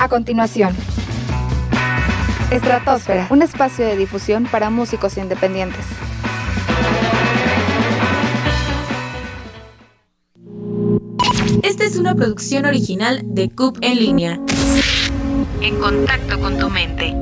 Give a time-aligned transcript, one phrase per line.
[0.00, 0.74] A continuación,
[2.50, 5.84] Estratosfera, un espacio de difusión para músicos independientes.
[11.62, 14.40] Esta es una producción original de CUP en línea.
[15.60, 17.14] En contacto con tu mente.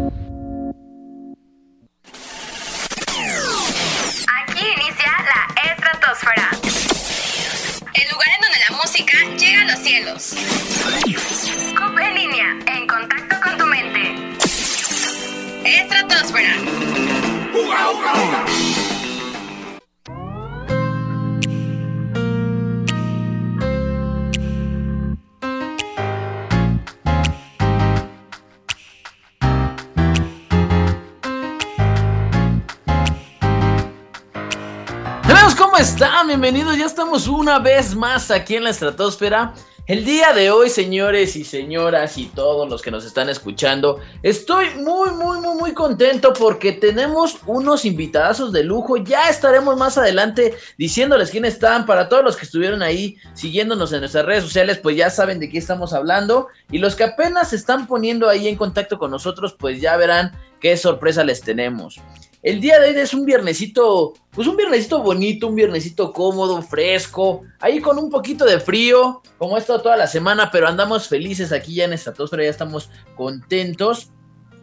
[36.28, 39.54] Bienvenidos, ya estamos una vez más aquí en la estratosfera.
[39.86, 44.66] El día de hoy, señores y señoras y todos los que nos están escuchando, estoy
[44.74, 48.98] muy, muy, muy, muy contento porque tenemos unos invitadazos de lujo.
[48.98, 51.86] Ya estaremos más adelante diciéndoles quiénes están.
[51.86, 55.48] Para todos los que estuvieron ahí siguiéndonos en nuestras redes sociales, pues ya saben de
[55.48, 56.48] qué estamos hablando.
[56.70, 60.32] Y los que apenas se están poniendo ahí en contacto con nosotros, pues ya verán
[60.60, 61.98] qué sorpresa les tenemos.
[62.42, 67.42] El día de hoy es un viernesito, pues un viernesito bonito, un viernesito cómodo, fresco,
[67.58, 71.74] ahí con un poquito de frío, como ha toda la semana, pero andamos felices aquí
[71.74, 74.12] ya en Estratosfera, ya estamos contentos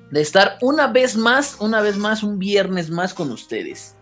[0.10, 3.98] de estar una vez más, una vez más, un viernes más con ustedes.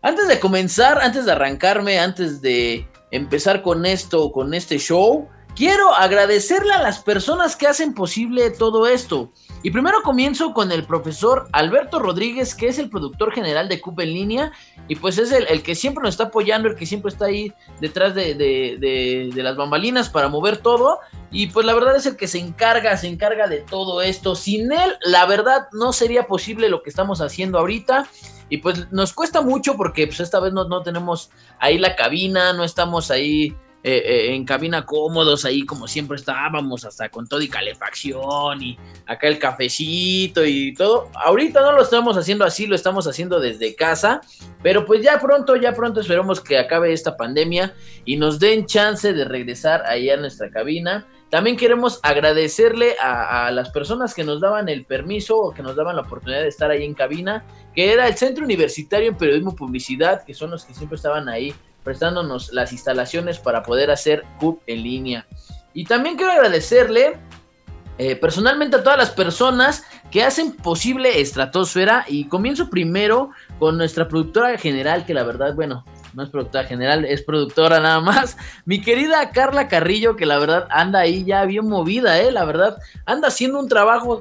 [0.00, 5.92] Antes de comenzar, antes de arrancarme, antes de empezar con esto, con este show, quiero
[5.92, 9.32] agradecerle a las personas que hacen posible todo esto.
[9.62, 14.00] Y primero comienzo con el profesor Alberto Rodríguez, que es el productor general de CUP
[14.00, 14.52] en línea,
[14.86, 18.14] y pues es el, que siempre nos está apoyando, el que siempre está ahí detrás
[18.14, 21.00] de, de, de, de, las bambalinas para mover todo,
[21.32, 24.36] y pues la verdad es el que se encarga, se encarga de todo esto.
[24.36, 28.06] Sin él, la verdad, no sería posible lo que estamos haciendo ahorita.
[28.50, 32.54] Y pues nos cuesta mucho porque pues esta vez no, no tenemos ahí la cabina,
[32.54, 33.54] no estamos ahí
[33.84, 38.76] eh, eh, en cabina cómodos, ahí como siempre estábamos, hasta con todo y calefacción y
[39.06, 41.08] acá el cafecito y todo.
[41.14, 44.20] Ahorita no lo estamos haciendo así, lo estamos haciendo desde casa,
[44.64, 47.72] pero pues ya pronto, ya pronto esperemos que acabe esta pandemia
[48.04, 51.06] y nos den chance de regresar ahí a nuestra cabina.
[51.30, 55.76] También queremos agradecerle a, a, las personas que nos daban el permiso o que nos
[55.76, 59.52] daban la oportunidad de estar ahí en cabina, que era el Centro Universitario en Periodismo
[59.52, 61.54] y Publicidad, que son los que siempre estaban ahí
[61.88, 65.26] prestándonos las instalaciones para poder hacer CUP en línea.
[65.72, 67.16] Y también quiero agradecerle
[67.96, 74.06] eh, personalmente a todas las personas que hacen posible Estratosfera y comienzo primero con nuestra
[74.06, 75.82] productora general, que la verdad, bueno,
[76.12, 78.36] no es productora general, es productora nada más.
[78.66, 82.30] Mi querida Carla Carrillo, que la verdad anda ahí ya bien movida, ¿eh?
[82.30, 84.20] La verdad, anda haciendo un trabajo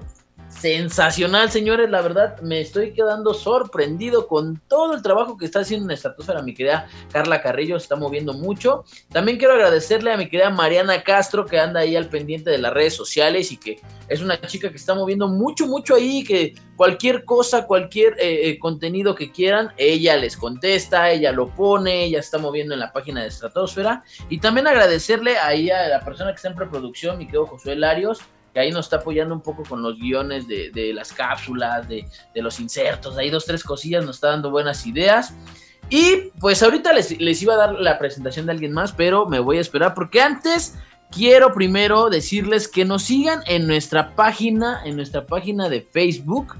[0.59, 1.90] sensacional, señores.
[1.90, 6.41] La verdad, me estoy quedando sorprendido con todo el trabajo que está haciendo en Estratosfera.
[6.41, 8.84] Mi querida Carla Carrillo se está moviendo mucho.
[9.12, 12.73] También quiero agradecerle a mi querida Mariana Castro, que anda ahí al pendiente de las
[12.73, 16.23] redes sociales y que es una chica que está moviendo mucho, mucho ahí.
[16.23, 22.06] Que cualquier cosa, cualquier eh, eh, contenido que quieran, ella les contesta, ella lo pone,
[22.06, 24.03] ella está moviendo en la página de Estratosfera.
[24.29, 28.22] Y también agradecerle ahí a la persona que está en preproducción, mi querido Josué Larios
[28.57, 32.07] que ahí nos está apoyando un poco con los guiones de, de las cápsulas, de,
[32.34, 35.35] de, los insertos, ahí dos, tres cosillas, nos está dando buenas ideas.
[35.91, 39.40] Y pues ahorita les, les iba a dar la presentación de alguien más, pero me
[39.40, 40.73] voy a esperar porque antes
[41.12, 46.56] quiero primero decirles que nos sigan en nuestra página, en nuestra página de Facebook.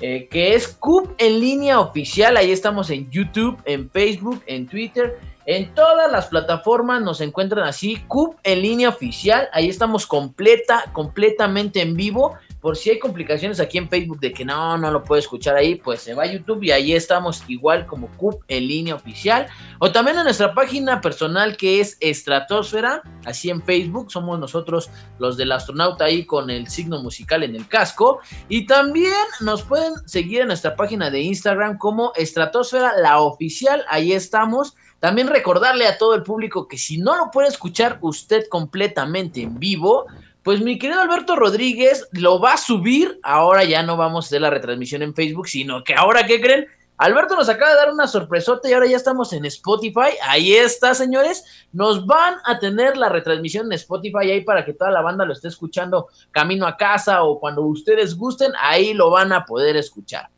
[0.00, 2.36] Eh, que es CUP en línea oficial.
[2.36, 7.96] Ahí estamos en YouTube, en Facebook, en Twitter en todas las plataformas nos encuentran así,
[8.08, 12.36] CUP en línea oficial, ahí estamos completa, completamente en vivo.
[12.62, 15.74] Por si hay complicaciones aquí en Facebook de que no, no lo puedo escuchar ahí,
[15.74, 19.48] pues se va a YouTube y ahí estamos igual como CUP en línea oficial.
[19.80, 25.36] O también en nuestra página personal que es Estratosfera, así en Facebook, somos nosotros los
[25.36, 28.20] del astronauta ahí con el signo musical en el casco.
[28.48, 34.12] Y también nos pueden seguir en nuestra página de Instagram como Estratosfera, la oficial, ahí
[34.12, 34.76] estamos.
[35.00, 39.58] También recordarle a todo el público que si no lo puede escuchar usted completamente en
[39.58, 40.06] vivo,
[40.42, 43.20] pues mi querido Alberto Rodríguez lo va a subir.
[43.22, 46.66] Ahora ya no vamos a hacer la retransmisión en Facebook, sino que ahora, ¿qué creen?
[46.98, 50.10] Alberto nos acaba de dar una sorpresota y ahora ya estamos en Spotify.
[50.22, 51.66] Ahí está, señores.
[51.72, 55.32] Nos van a tener la retransmisión en Spotify ahí para que toda la banda lo
[55.32, 60.28] esté escuchando camino a casa o cuando ustedes gusten, ahí lo van a poder escuchar.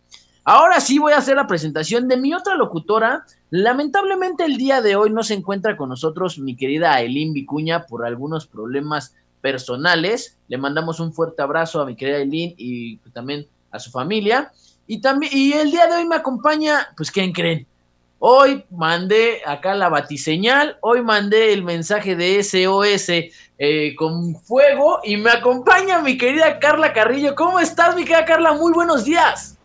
[0.46, 3.24] Ahora sí voy a hacer la presentación de mi otra locutora.
[3.50, 8.06] Lamentablemente el día de hoy no se encuentra con nosotros mi querida Elin Vicuña por
[8.06, 10.38] algunos problemas personales.
[10.48, 14.50] Le mandamos un fuerte abrazo a mi querida Eileen y también a su familia.
[14.86, 17.66] Y también, y el día de hoy me acompaña, pues, ¿quién creen?
[18.18, 23.10] Hoy mandé acá la batiseñal, hoy mandé el mensaje de SOS
[23.58, 27.34] eh, con fuego y me acompaña mi querida Carla Carrillo.
[27.34, 28.54] ¿Cómo estás, mi querida Carla?
[28.54, 29.58] Muy buenos días.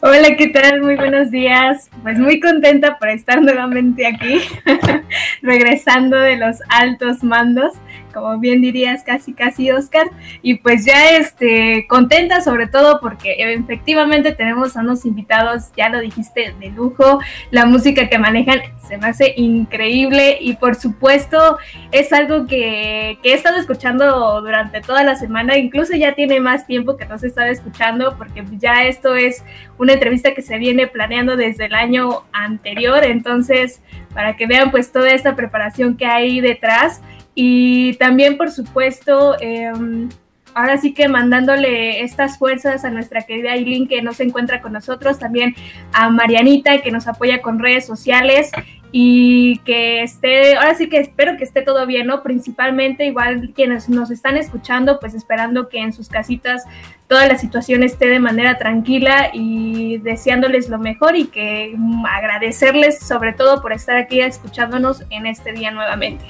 [0.00, 0.80] Hola, ¿qué tal?
[0.80, 1.90] Muy buenos días.
[2.02, 4.40] Pues muy contenta por estar nuevamente aquí,
[5.42, 7.74] regresando de los altos mandos
[8.16, 10.06] como bien dirías, casi casi Oscar.
[10.40, 16.00] Y pues ya este, contenta sobre todo porque efectivamente tenemos a unos invitados, ya lo
[16.00, 17.20] dijiste, de lujo.
[17.50, 21.58] La música que manejan se me hace increíble y por supuesto
[21.92, 26.66] es algo que, que he estado escuchando durante toda la semana, incluso ya tiene más
[26.66, 29.44] tiempo que no se estaba escuchando porque ya esto es
[29.76, 33.82] una entrevista que se viene planeando desde el año anterior, entonces
[34.14, 37.02] para que vean pues toda esta preparación que hay detrás
[37.38, 40.08] y también, por supuesto, em,
[40.54, 44.72] ahora sí que mandándole estas fuerzas a nuestra querida Aileen que no se encuentra con
[44.72, 45.54] nosotros, también
[45.92, 48.50] a Marianita que nos apoya con redes sociales
[48.90, 52.22] y que esté, ahora sí que espero que esté todo bien, ¿no?
[52.22, 56.64] Principalmente igual quienes nos están escuchando, pues esperando que en sus casitas
[57.06, 61.76] toda la situación esté de manera tranquila y deseándoles lo mejor y que
[62.10, 66.24] agradecerles sobre todo por estar aquí escuchándonos en este día nuevamente.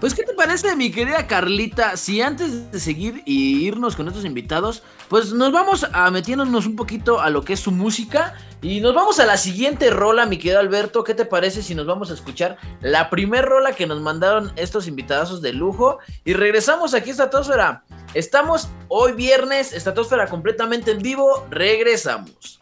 [0.00, 1.96] Pues, ¿qué te parece, mi querida Carlita?
[1.96, 6.76] Si antes de seguir y irnos con estos invitados, pues nos vamos a metiéndonos un
[6.76, 8.34] poquito a lo que es su música.
[8.60, 11.02] Y nos vamos a la siguiente rola, mi querido Alberto.
[11.02, 14.86] ¿Qué te parece si nos vamos a escuchar la primer rola que nos mandaron estos
[14.86, 15.98] invitados de lujo?
[16.24, 17.84] Y regresamos aquí a Estatósfera.
[18.14, 21.46] Estamos hoy viernes, Estatósfera completamente en vivo.
[21.50, 22.60] Regresamos.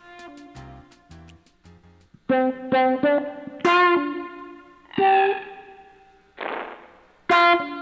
[7.40, 7.80] No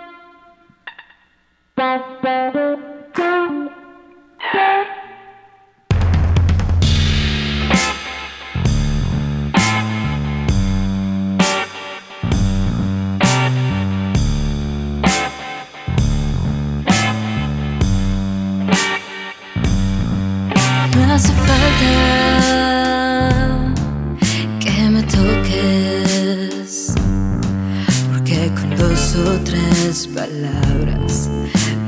[29.99, 31.29] tres palabras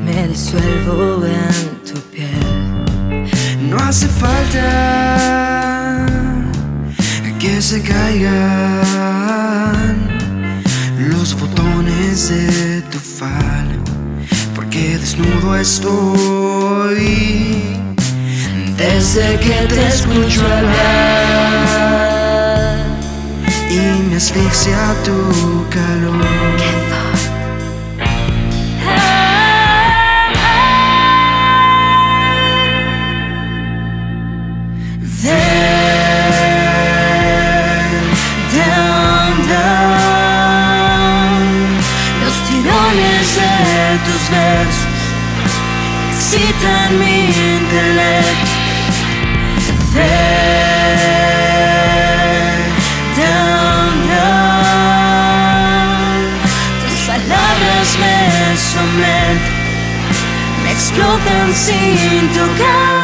[0.04, 2.84] me disuelvo en tu piel.
[3.68, 6.06] No hace falta
[7.38, 8.30] que se caigan
[10.98, 13.78] los botones de tu falda,
[14.56, 17.62] porque desnudo estoy
[18.76, 21.60] desde que te escucho hablar
[23.70, 26.69] y me asfixia tu calor.
[44.30, 45.00] Versos
[46.32, 48.52] excitan mi intelecto.
[53.16, 54.30] Down, down.
[56.82, 58.16] Tus palabras me
[58.56, 59.38] someten,
[60.62, 63.00] me explotan sin tocar.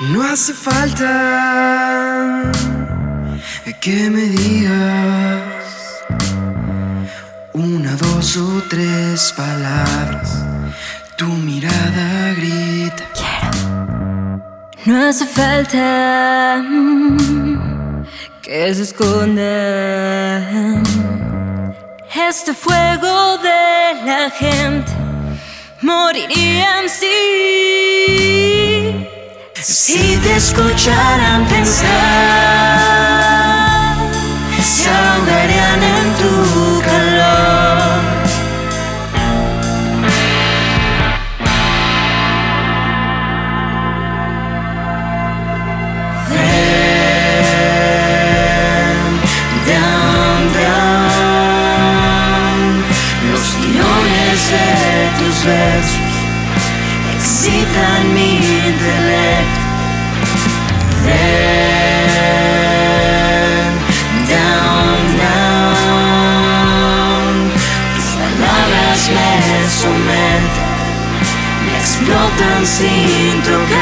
[0.00, 1.12] No hace falta
[3.80, 5.51] que me digas
[8.68, 10.44] tres palabras.
[11.16, 13.04] Tu mirada grita.
[14.86, 18.04] No hace falta mm,
[18.40, 20.82] que se escondan
[22.28, 24.92] este fuego de la gente
[25.82, 27.06] morirían sí
[29.54, 31.88] Si te escucharan pensar,
[55.44, 56.14] besos
[57.16, 59.60] excitan mi intelecto.
[61.04, 61.22] Ven,
[64.28, 65.82] down, down.
[67.94, 69.30] Tus palabras me
[69.80, 70.68] someten,
[71.66, 73.81] me explotan sin tocar.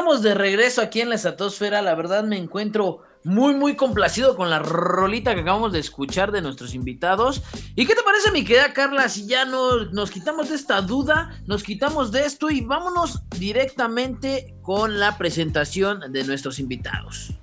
[0.00, 1.82] Estamos de regreso aquí en la estratosfera.
[1.82, 6.40] La verdad me encuentro muy, muy complacido con la rolita que acabamos de escuchar de
[6.40, 7.42] nuestros invitados.
[7.76, 9.10] ¿Y qué te parece, mi querida Carla?
[9.10, 14.54] Si ya no, nos quitamos de esta duda, nos quitamos de esto y vámonos directamente
[14.62, 17.34] con la presentación de nuestros invitados.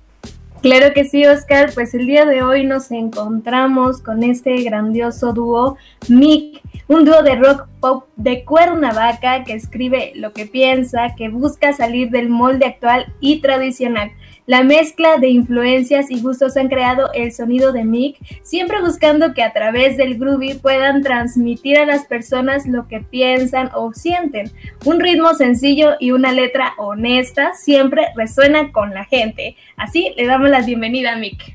[0.60, 1.70] Claro que sí, Oscar.
[1.72, 5.76] Pues el día de hoy nos encontramos con este grandioso dúo,
[6.08, 11.72] Mick, un dúo de rock pop de Cuernavaca que escribe lo que piensa, que busca
[11.72, 14.10] salir del molde actual y tradicional.
[14.48, 19.42] La mezcla de influencias y gustos han creado el sonido de Mick, siempre buscando que
[19.42, 24.50] a través del groovy puedan transmitir a las personas lo que piensan o sienten.
[24.86, 29.54] Un ritmo sencillo y una letra honesta siempre resuena con la gente.
[29.76, 31.54] Así le damos la bienvenida a Mick.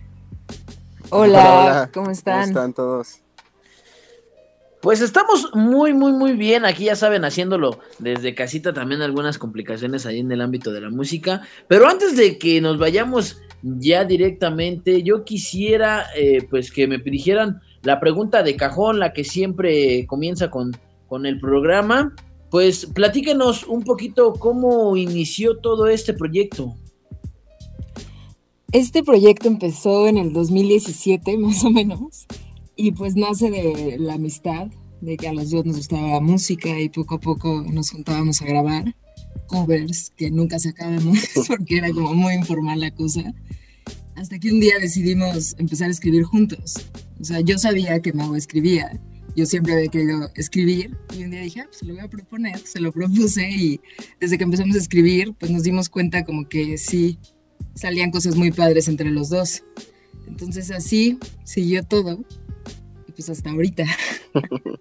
[1.10, 1.90] Hola, Hola, hola.
[1.92, 2.42] ¿cómo están?
[2.42, 3.23] ¿Cómo están todos?
[4.84, 6.66] Pues estamos muy, muy, muy bien.
[6.66, 10.90] Aquí ya saben, haciéndolo desde casita también algunas complicaciones ahí en el ámbito de la
[10.90, 11.42] música.
[11.70, 17.62] Pero antes de que nos vayamos ya directamente, yo quisiera eh, pues que me dijeran
[17.84, 20.75] la pregunta de cajón, la que siempre comienza con,
[21.08, 22.13] con el programa.
[22.52, 26.75] Pues platíquenos un poquito cómo inició todo este proyecto.
[28.74, 32.28] Este proyecto empezó en el 2017, más o menos,
[32.75, 34.68] y pues nace de la amistad,
[35.01, 38.42] de que a los dos nos gustaba la música y poco a poco nos juntábamos
[38.42, 38.96] a grabar
[39.48, 43.34] covers que nunca sacábamos porque era como muy informal la cosa.
[44.15, 46.75] Hasta que un día decidimos empezar a escribir juntos.
[47.20, 49.01] O sea, yo sabía que Mau escribía,
[49.36, 52.60] yo siempre había querido escribir y un día dije, ah, pues lo voy a proponer,
[52.60, 53.82] se lo propuse y
[54.20, 57.18] desde que empezamos a escribir, pues nos dimos cuenta como que sí
[57.75, 59.63] salían cosas muy padres entre los dos.
[60.27, 62.24] Entonces así siguió todo
[63.15, 63.86] pues hasta ahorita.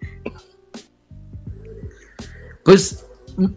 [2.65, 3.05] Pues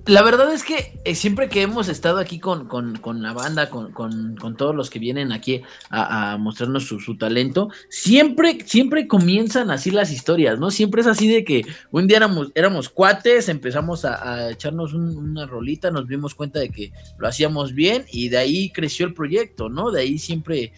[0.05, 3.69] la verdad es que eh, siempre que hemos estado aquí con, con, con la banda,
[3.69, 9.71] con, con, todos los que vienen aquí a, mostrarnos su, su, talento, siempre, siempre comienzan
[9.71, 10.71] así las historias, ¿no?
[10.71, 15.45] Siempre es así de que un día éramos, éramos cuates, empezamos a, echarnos un, una
[15.45, 19.69] rolita, nos dimos cuenta de que lo hacíamos bien y de ahí creció el proyecto,
[19.69, 19.91] ¿no?
[19.91, 20.71] De ahí siempre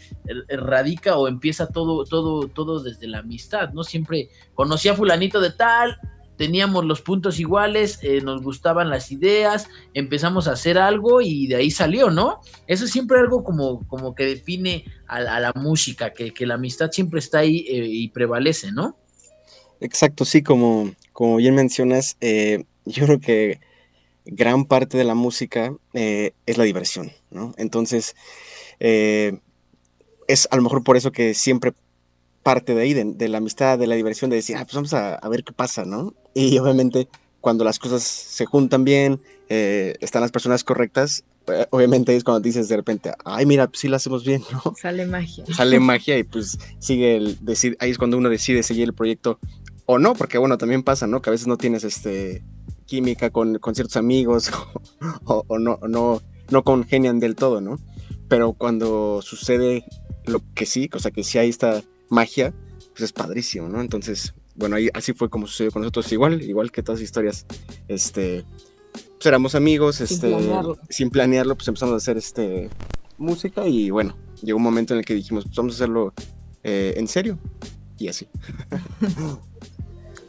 [0.49, 3.83] radica o empieza todo, todo, todo desde la amistad, ¿no?
[3.83, 5.97] Siempre conocí a fulanito de tal,
[6.37, 11.55] teníamos los puntos iguales, eh, nos gustaban las ideas, empezamos a hacer algo y de
[11.55, 12.41] ahí salió, ¿no?
[12.67, 17.19] Eso es siempre algo como, como que define a, la música, que, la amistad siempre
[17.19, 18.97] está ahí eh, y prevalece, ¿no?
[19.81, 23.59] Exacto, sí, como, como bien mencionas, eh, yo creo que
[24.25, 27.53] gran parte de la música es la diversión, ¿no?
[27.57, 28.15] Entonces,
[28.79, 31.73] es a lo mejor por eso que siempre
[32.47, 34.93] parte de ahí, de, de, la amistad, de la diversión, de decir, ah, pues vamos
[34.93, 36.13] a, a, ver qué pasa, ¿no?
[36.33, 37.09] Y obviamente
[37.41, 42.39] cuando las cosas se juntan bien, eh, están las personas correctas, eh, obviamente es cuando
[42.39, 44.73] dices de repente, ay, mira, pues sí lo hacemos bien, ¿no?
[44.81, 45.43] Sale magia.
[45.53, 49.39] Sale magia y pues sigue el decir, ahí es cuando uno decide seguir el proyecto
[49.85, 51.21] o no, porque bueno, también pasa, ¿no?
[51.21, 52.45] Que a veces no tienes este
[52.85, 54.51] química con, con ciertos amigos
[55.25, 57.77] o, o no, no, no congenian del todo, ¿no?
[58.29, 59.83] Pero cuando sucede
[60.23, 62.53] lo que sí, o sea, que sí hay esta magia,
[62.91, 63.81] pues es padrísimo, ¿no?
[63.81, 67.45] Entonces, bueno, ahí así fue como sucedió con nosotros, igual, igual que todas las historias,
[67.87, 68.43] este,
[68.91, 70.77] pues éramos amigos, sin este, planearlo.
[70.89, 72.69] sin planearlo, pues empezamos a hacer este
[73.17, 76.13] música y bueno, llegó un momento en el que dijimos, pues vamos a hacerlo
[76.63, 77.37] eh, en serio
[77.99, 78.27] y así.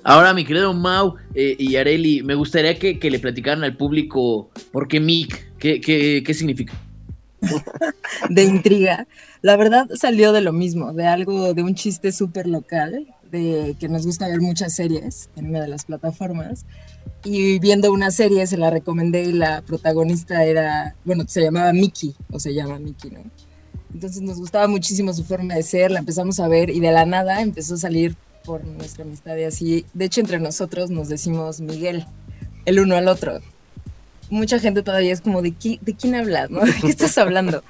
[0.04, 4.50] Ahora, mi querido Mau eh, y Areli, me gustaría que, que, le platicaran al público
[4.72, 6.72] por qué Mick, qué, qué, qué significa.
[8.30, 9.06] De intriga.
[9.42, 13.88] La verdad salió de lo mismo, de algo, de un chiste súper local, de que
[13.88, 16.64] nos gusta ver muchas series en una de las plataformas.
[17.24, 22.14] Y viendo una serie se la recomendé y la protagonista era, bueno, se llamaba Mickey,
[22.30, 23.20] o se llama Mickey, ¿no?
[23.92, 27.06] Entonces nos gustaba muchísimo su forma de ser, la empezamos a ver y de la
[27.06, 29.86] nada empezó a salir por nuestra amistad y así.
[29.94, 32.06] De hecho, entre nosotros nos decimos Miguel,
[32.64, 33.40] el uno al otro.
[34.30, 36.50] Mucha gente todavía es como, ¿de, qué, de quién hablas?
[36.50, 36.60] ¿no?
[36.64, 37.62] ¿De qué estás hablando?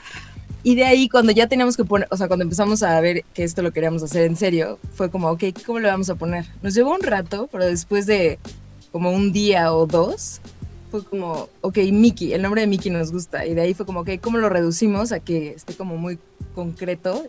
[0.62, 3.44] Y de ahí, cuando ya teníamos que poner, o sea, cuando empezamos a ver que
[3.44, 6.46] esto lo queríamos hacer en serio, fue como, ok, ¿cómo le vamos a poner?
[6.62, 8.38] Nos llevó un rato, pero después de
[8.90, 10.40] como un día o dos,
[10.90, 13.46] fue como, ok, Mickey, el nombre de Mickey nos gusta.
[13.46, 16.18] Y de ahí fue como, ok, ¿cómo lo reducimos a que esté como muy
[16.54, 17.26] concreto?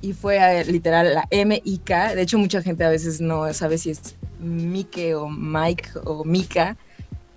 [0.00, 2.14] Y fue a, literal la M-I-K.
[2.14, 6.76] De hecho, mucha gente a veces no sabe si es Mike o Mike o Mika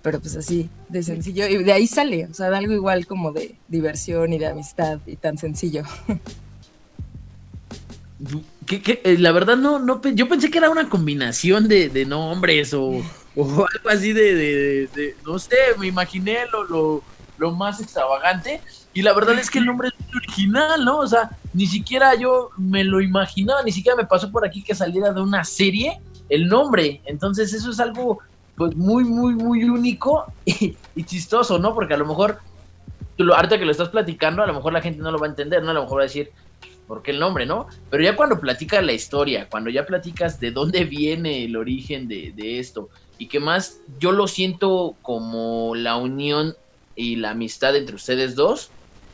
[0.06, 3.32] pero pues así, de sencillo, y de ahí sale, o sea, de algo igual como
[3.32, 5.82] de diversión y de amistad y tan sencillo.
[8.66, 13.02] que, eh, la verdad no, no, yo pensé que era una combinación de, nombres o,
[13.34, 17.02] algo así de, no sé, me imaginé lo,
[17.36, 18.60] lo, más extravagante.
[18.94, 20.98] Y la verdad es que el nombre es muy original, ¿no?
[20.98, 24.76] O sea, ni siquiera yo me lo imaginaba, ni siquiera me pasó por aquí que
[24.76, 28.20] saliera de una serie el nombre, entonces eso es algo
[28.56, 31.74] pues muy, muy, muy único y, chistoso, ¿no?
[31.74, 32.38] Porque a lo mejor,
[33.18, 35.62] ahorita que lo estás platicando, a lo mejor la gente no lo va a entender,
[35.62, 35.70] ¿no?
[35.70, 36.30] A lo mejor va a decir,
[36.88, 37.66] ¿por qué el nombre, no?
[37.90, 42.58] Pero ya cuando platicas la historia, cuando ya platicas de dónde viene el origen de,
[42.58, 46.54] esto, y que más yo lo siento como la unión
[46.94, 48.70] y la amistad entre ustedes dos,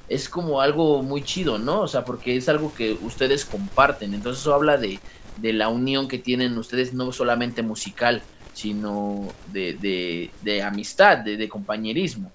[0.08, 1.80] es como algo muy chido, ¿no?
[1.80, 5.00] O sea, porque es algo que ustedes comparten, entonces eso habla de,
[5.38, 11.36] de la unión que tienen ustedes, no solamente musical, sino de, de, de amistad, de,
[11.36, 12.30] de compañerismo.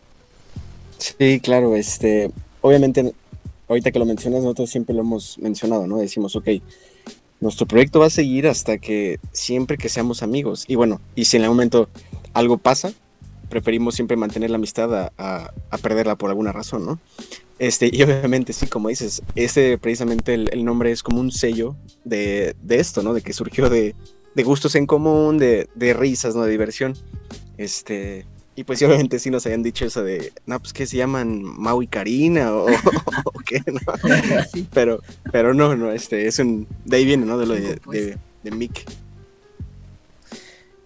[0.98, 2.32] Sí, claro, este,
[2.62, 3.14] obviamente
[3.68, 5.98] ahorita que lo mencionas, nosotros siempre lo hemos mencionado, ¿no?
[5.98, 6.48] Decimos, ok,
[7.40, 10.66] nuestro proyecto va a seguir hasta que siempre que seamos amigos.
[10.68, 11.90] Y bueno, y si en algún momento
[12.34, 12.94] algo pasa,
[13.50, 17.00] preferimos siempre mantener la amistad a, perderla por alguna razón, ¿no?
[17.60, 22.56] Este, y obviamente, sí, como dices, ese precisamente el, nombre es como un sello de,
[22.70, 23.14] esto, ¿no?
[23.14, 23.96] De que surgió de,
[24.44, 26.44] gustos en común, de, de risas, ¿no?
[26.44, 26.96] De diversión.
[27.58, 28.26] Este,
[28.58, 31.84] y pues obviamente sí nos habían dicho eso de, no, pues que se llaman Mau
[31.84, 32.66] y Karina o,
[33.46, 33.80] qué, ¿no?
[34.74, 35.00] Pero,
[35.32, 37.38] pero no, no, este, es un, de ahí viene, ¿no?
[37.38, 38.84] De lo de, de, Mick.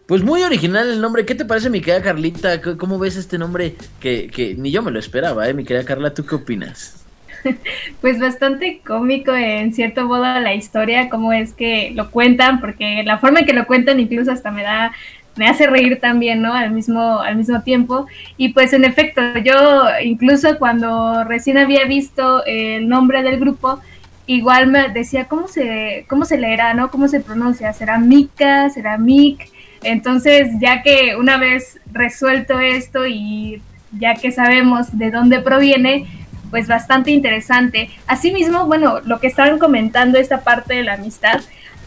[0.06, 1.26] Pues muy original el nombre.
[1.26, 2.62] ¿Qué te parece, mi querida Carlita?
[2.62, 5.54] ¿Cómo ves este nombre que, que ni yo me lo esperaba, eh?
[5.54, 7.01] Mi querida Carla, ¿tú qué opinas?
[8.02, 13.20] Pues bastante cómico en cierto modo la historia, cómo es que lo cuentan, porque la
[13.20, 14.92] forma en que lo cuentan incluso hasta me da
[15.36, 16.54] me hace reír también, ¿no?
[16.54, 18.06] Al mismo, al mismo tiempo.
[18.38, 23.80] Y pues en efecto, yo incluso cuando recién había visto el nombre del grupo,
[24.28, 26.92] igual me decía cómo se, cómo se leerá, ¿no?
[26.92, 27.74] ¿Cómo se pronuncia?
[27.74, 28.70] ¿Será Mika?
[28.70, 29.50] ¿Será Mick?
[29.84, 33.62] Entonces, ya que una vez resuelto esto y
[33.98, 36.06] ya que sabemos de dónde proviene,
[36.52, 37.90] pues bastante interesante.
[38.06, 41.42] Asimismo, bueno, lo que estaban comentando, esta parte de la amistad,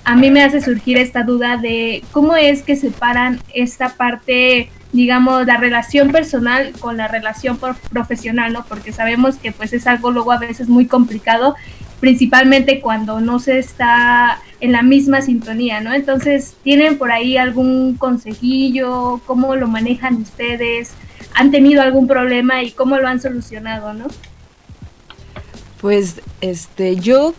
[0.05, 5.47] a mí me hace surgir esta duda de cómo es que separan esta parte, digamos,
[5.47, 7.59] la relación personal con la relación
[7.91, 8.65] profesional, ¿no?
[8.67, 11.55] Porque sabemos que pues es algo luego a veces muy complicado,
[12.01, 15.95] principalmente cuando no se está en la misma sintonía, ¿no?
[15.95, 19.23] Entonces, ¿tienen por ahí algún consejillo?
[19.27, 20.93] ¿Cómo lo manejan ustedes?
[21.35, 24.07] ¿Han tenido algún problema y cómo lo han solucionado, no?
[25.85, 27.35] Pues, este, yo,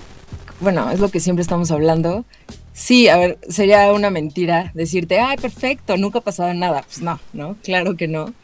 [0.59, 2.25] bueno, es lo que siempre estamos hablando
[2.73, 6.83] Sí, a ver, sería una mentira decirte, ay, perfecto, nunca ha pasado nada.
[6.83, 7.57] Pues no, ¿no?
[7.63, 8.35] Claro que no.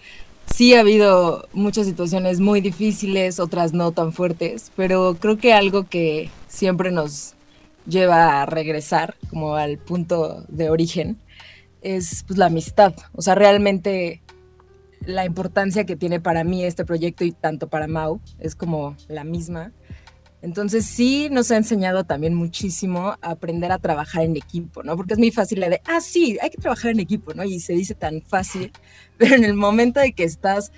[0.48, 5.88] Sí ha habido muchas situaciones muy difíciles, otras no tan fuertes, pero creo que algo
[5.88, 7.36] que siempre nos
[7.86, 11.20] lleva a regresar como al punto de origen
[11.84, 12.96] es pues, la amistad.
[13.14, 14.24] O sea, realmente
[15.06, 19.24] la importancia que tiene para mí este proyecto y tanto para Mau es como la
[19.24, 19.72] misma.
[20.42, 24.98] Entonces sí nos ha enseñado también muchísimo a aprender a trabajar en equipo, ¿no?
[24.98, 27.44] Porque es muy fácil la de, ah, sí, hay que trabajar en equipo, ¿no?
[27.44, 28.72] Y se dice tan fácil,
[29.18, 30.72] pero en el momento de que estás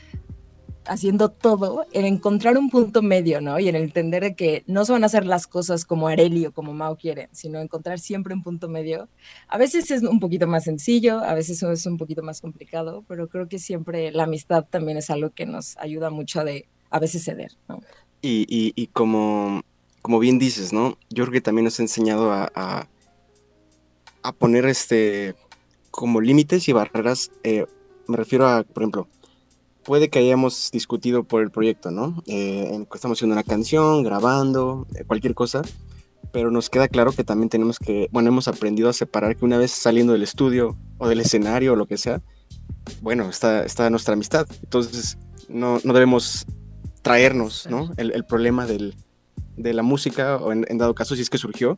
[0.85, 3.59] haciendo todo, en encontrar un punto medio, ¿no?
[3.59, 6.73] Y en entender que no se van a hacer las cosas como Areli o como
[6.73, 9.09] Mao quieren, sino encontrar siempre un punto medio.
[9.47, 13.27] A veces es un poquito más sencillo, a veces es un poquito más complicado, pero
[13.27, 17.23] creo que siempre la amistad también es algo que nos ayuda mucho de a veces
[17.23, 17.81] ceder, ¿no?
[18.21, 19.63] Y, como,
[20.01, 20.97] como bien dices, ¿no?
[21.09, 25.35] Yo creo que también nos ha enseñado a, a, poner este
[25.91, 27.31] como límites y barreras.
[27.43, 27.65] Eh,
[28.07, 29.07] me refiero a, por ejemplo,
[29.83, 32.23] puede que hayamos discutido por el proyecto, ¿no?
[32.27, 35.61] Eh, estamos haciendo una canción, grabando, eh, cualquier cosa,
[36.31, 39.57] pero nos queda claro que también tenemos que, bueno, hemos aprendido a separar que una
[39.57, 42.21] vez saliendo del estudio o del escenario o lo que sea,
[43.01, 44.47] bueno, está, está nuestra amistad.
[44.63, 45.17] Entonces,
[45.47, 46.45] no, no debemos
[47.01, 47.91] traernos ¿no?
[47.97, 48.95] el, problema del,
[49.57, 51.77] de la música, o en, dado caso si es que surgió,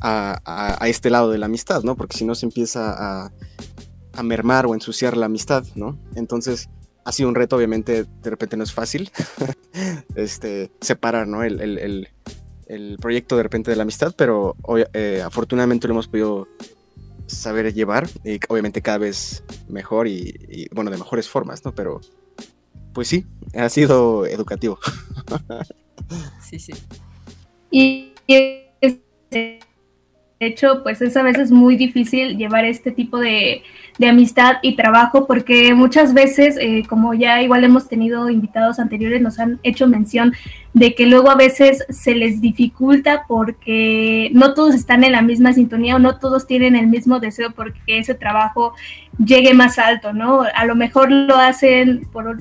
[0.00, 1.96] a, a, este lado de la amistad, ¿no?
[1.96, 3.32] Porque si no se empieza a,
[4.12, 5.96] a, mermar o ensuciar la amistad, ¿no?
[6.14, 6.68] Entonces
[7.04, 9.10] ha sido un reto, obviamente de repente no es fácil
[10.14, 11.42] este, separar, ¿no?
[11.42, 12.08] El, el,
[12.66, 14.56] el, proyecto de repente de la amistad, pero
[14.92, 16.48] eh, afortunadamente lo hemos podido
[17.26, 21.74] saber llevar y obviamente cada vez mejor y, y, bueno, de mejores formas, ¿no?
[21.74, 22.00] Pero
[22.92, 24.78] pues sí, ha sido educativo.
[26.42, 26.74] Sí, sí.
[27.70, 28.12] Y
[30.38, 33.62] este, hecho, pues es a veces muy difícil llevar este tipo de,
[34.06, 39.38] amistad y trabajo porque muchas veces, eh, como ya igual hemos tenido invitados anteriores, nos
[39.38, 40.32] han hecho mención
[40.72, 45.52] de que luego a veces se les dificulta porque no todos están en la misma
[45.52, 48.74] sintonía o no todos tienen el mismo deseo porque ese trabajo
[49.24, 50.42] llegue más alto, ¿no?
[50.42, 52.38] A lo mejor lo hacen por,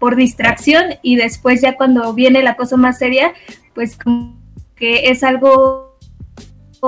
[0.00, 3.32] por distracción y después ya cuando viene la cosa más seria,
[3.72, 3.96] pues
[4.74, 5.93] que es algo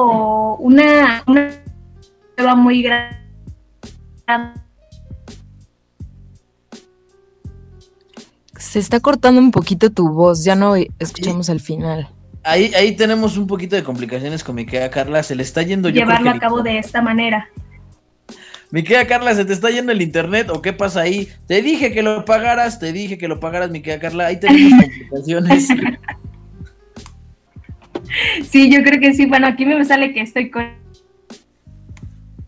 [0.04, 1.50] una, una
[2.34, 3.16] prueba muy grande.
[8.58, 12.08] Se está cortando un poquito tu voz, ya no escuchamos al final.
[12.42, 15.88] Ahí, ahí tenemos un poquito de complicaciones con mi querida Carla, se le está yendo
[15.88, 17.48] yo Llevarlo a cabo de esta manera.
[18.70, 21.28] Mi querida Carla, ¿se te está yendo el internet o qué pasa ahí?
[21.46, 24.26] Te dije que lo pagaras, te dije que lo pagaras, mi querida Carla.
[24.26, 25.68] Ahí tenemos complicaciones.
[28.48, 29.26] Sí, yo creo que sí.
[29.26, 30.74] Bueno, aquí me sale que estoy con.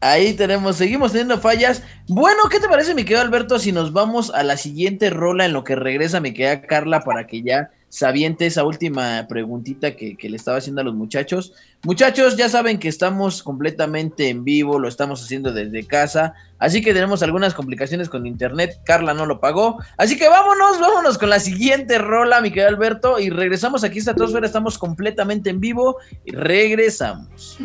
[0.01, 1.83] Ahí tenemos, seguimos teniendo fallas.
[2.07, 5.53] Bueno, ¿qué te parece, mi querido Alberto, si nos vamos a la siguiente rola en
[5.53, 10.37] lo que regresa mi querida Carla para que ya sabiente esa última preguntita que, le
[10.37, 11.53] estaba haciendo a los muchachos.
[11.83, 16.92] Muchachos, ya saben que estamos completamente en vivo, lo estamos haciendo desde casa, así que
[16.92, 21.38] tenemos algunas complicaciones con internet, Carla no lo pagó, así que vámonos, vámonos con la
[21.38, 26.33] siguiente rola, mi querido Alberto, y regresamos aquí a Estratosfera, estamos completamente en vivo y
[26.33, 27.59] regresamos.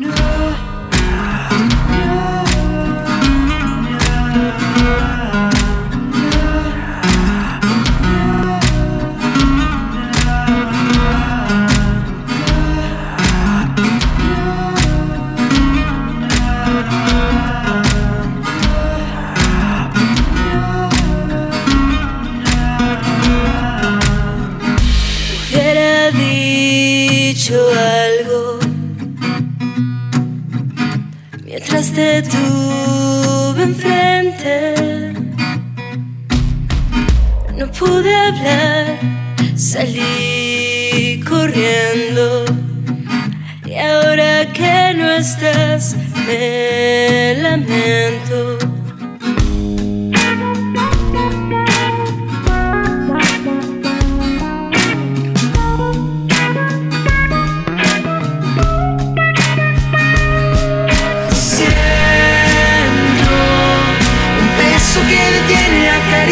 [31.94, 35.12] Te tuve enfrente.
[37.56, 38.98] No pude hablar,
[39.54, 42.44] salí corriendo.
[43.64, 48.73] Y ahora que no estás, me lamento.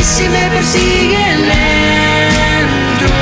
[0.03, 3.13] Si me persigue lento,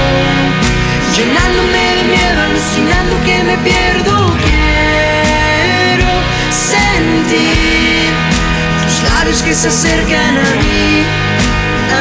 [1.15, 4.35] llenándome de miedo, alucinando que me pierdo.
[4.45, 6.11] Quiero
[6.51, 8.11] sentir
[8.83, 11.05] tus labios que se acercan a mí,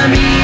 [0.02, 0.39] a mí,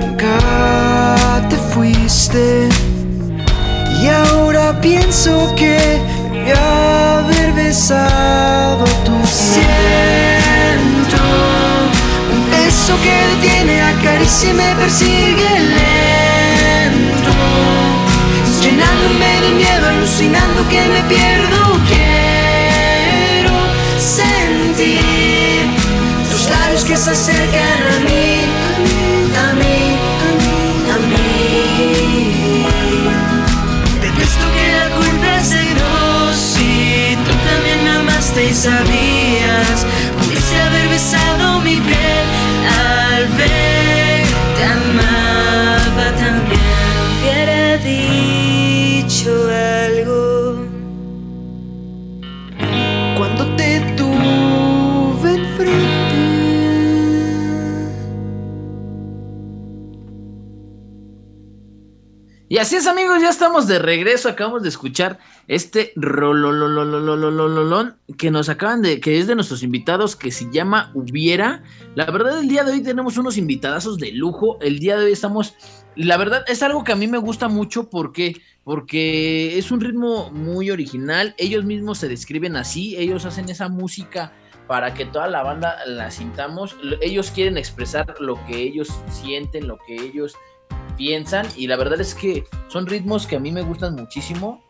[0.00, 0.36] nunca
[1.48, 2.68] te fuiste.
[4.02, 5.78] Y ahora pienso que
[6.32, 11.22] debí haber besado tu siento
[12.34, 17.30] un beso que detiene acaricia y me persigue lento.
[18.60, 21.78] Llenándome de miedo alucinando que me pierdo.
[21.86, 23.54] Quiero
[23.98, 25.11] sentir
[26.92, 28.26] que se acercan a mí,
[29.44, 29.78] a mí,
[30.92, 32.66] a mí.
[34.02, 39.01] Detesto que la culpa es de dos y tú también me amaste y sabías.
[62.62, 64.28] Así es, amigos, ya estamos de regreso.
[64.28, 70.30] Acabamos de escuchar este rololololololololón que nos acaban de, que es de nuestros invitados, que
[70.30, 71.64] se llama Hubiera.
[71.96, 74.58] La verdad, el día de hoy tenemos unos invitadazos de lujo.
[74.60, 75.56] El día de hoy estamos,
[75.96, 80.30] la verdad, es algo que a mí me gusta mucho porque porque es un ritmo
[80.30, 84.32] muy original, ellos mismos se describen así, ellos hacen esa música
[84.68, 89.78] para que toda la banda la sintamos, ellos quieren expresar lo que ellos sienten, lo
[89.84, 90.36] que ellos
[90.96, 94.62] piensan y la verdad es que son ritmos que a mí me gustan muchísimo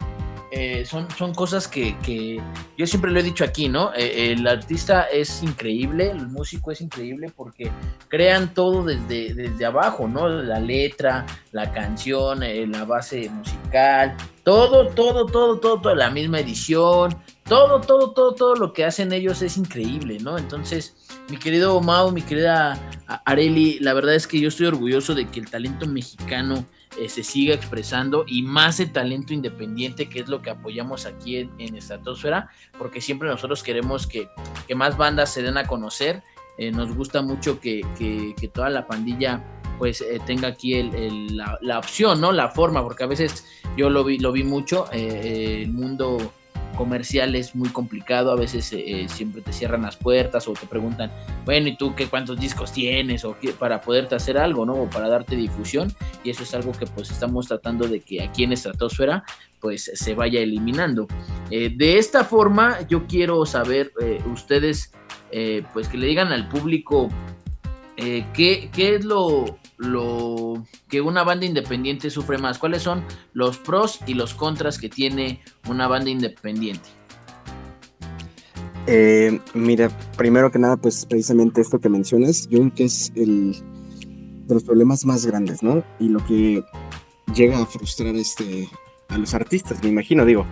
[0.54, 2.38] eh, son, son cosas que,
[2.76, 3.90] yo siempre lo he dicho aquí, ¿no?
[3.94, 7.72] Eh, el artista es increíble, el músico es increíble porque
[8.08, 10.28] crean todo desde, desde abajo, ¿no?
[10.28, 16.40] La letra, la canción, eh, la base musical, todo, todo, todo, todo, toda la misma
[16.40, 20.36] edición, todo, todo, todo, todo lo que hacen ellos es increíble, ¿no?
[20.36, 20.94] Entonces,
[21.28, 22.78] mi querido Mau, mi querida
[23.24, 26.64] Areli, la verdad es que yo estoy orgulloso de que el talento mexicano
[26.98, 31.38] eh, se siga expresando y más el talento independiente, que es lo que apoyamos aquí
[31.38, 34.28] en, en Estratosfera, porque siempre nosotros queremos que,
[34.76, 36.22] más bandas se den a conocer.
[36.58, 37.82] Eh, nos gusta mucho que,
[38.52, 39.42] toda la pandilla
[39.78, 40.82] pues eh, tenga aquí
[41.62, 42.30] la, opción, ¿no?
[42.30, 46.18] La forma, porque a veces yo lo vi, lo vi mucho, el mundo
[46.72, 50.66] comercial es muy complicado, a veces eh, eh, siempre te cierran las puertas o te
[50.66, 51.10] preguntan,
[51.44, 53.24] bueno, ¿y tú qué cuántos discos tienes?
[53.24, 54.74] o para poderte hacer algo, ¿no?
[54.74, 55.92] O para darte difusión
[56.24, 59.24] y eso es algo que pues estamos tratando de que aquí en Estratosfera
[59.60, 61.06] pues se vaya eliminando.
[61.50, 63.92] Eh, de esta forma yo quiero saber
[64.32, 64.92] ustedes
[65.72, 67.08] pues que le digan al público
[67.96, 72.58] ¿qué, ¿qué, es lo, lo que una banda independiente sufre más?
[72.58, 76.88] ¿Cuáles son los pros y los contras que tiene una banda independiente?
[78.86, 83.54] Eh, mira, primero que nada, pues precisamente esto que mencionas, yo creo que es el
[84.46, 85.84] de los problemas más grandes, ¿no?
[86.00, 86.64] Y lo que
[87.34, 88.68] llega a frustrar este,
[89.08, 90.46] a los artistas, me imagino, digo,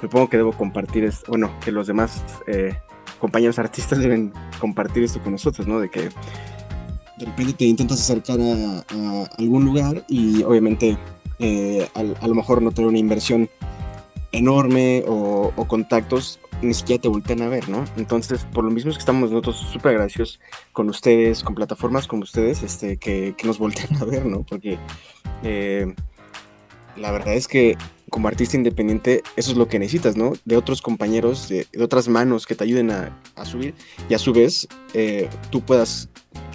[0.00, 2.76] supongo que debo compartir, esto, bueno, que los demás eh,
[3.20, 5.78] compañeros artistas deben compartir esto con nosotros, ¿no?
[5.78, 6.08] De que
[7.20, 8.84] de repente te intentas acercar a,
[9.38, 10.96] algún lugar y obviamente
[11.38, 13.50] eh, a, lo mejor no tener una inversión
[14.32, 17.84] enorme o, contactos, ni siquiera te voltean a ver, ¿no?
[17.96, 20.40] Entonces, por lo mismo es que estamos nosotros súper agradecidos
[20.72, 24.42] con ustedes, con plataformas como ustedes, este, que, nos voltean a ver, ¿no?
[24.42, 24.78] Porque
[25.42, 25.94] eh,
[26.96, 27.76] la verdad es que
[28.08, 30.32] como artista independiente, eso es lo que necesitas, ¿no?
[30.44, 33.74] De otros compañeros, de, otras manos que te ayuden a, subir
[34.08, 36.08] y a su vez eh, tú puedas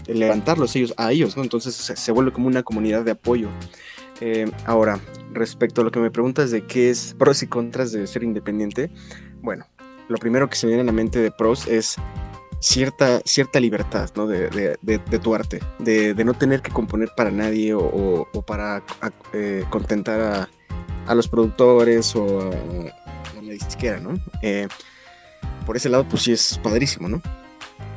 [0.07, 1.43] levantarlos ellos, a ellos, ¿no?
[1.43, 3.49] Entonces se, vuelve como una comunidad de apoyo.
[4.21, 4.99] Eh, ahora,
[5.33, 8.91] respecto a lo que me preguntas de qué es pros y contras de ser independiente,
[9.41, 9.65] bueno,
[10.07, 11.95] lo primero que se viene a la mente de pros es
[12.59, 14.27] cierta, cierta libertad ¿no?
[14.27, 14.77] de,
[15.21, 18.83] tu arte, de, no tener que componer para nadie o, para
[19.33, 20.49] eh, contentar
[21.07, 24.19] a, los productores o a, la disquera, ¿no?
[24.41, 24.67] Eh,
[25.65, 27.21] por ese lado, pues sí es padrísimo, ¿no?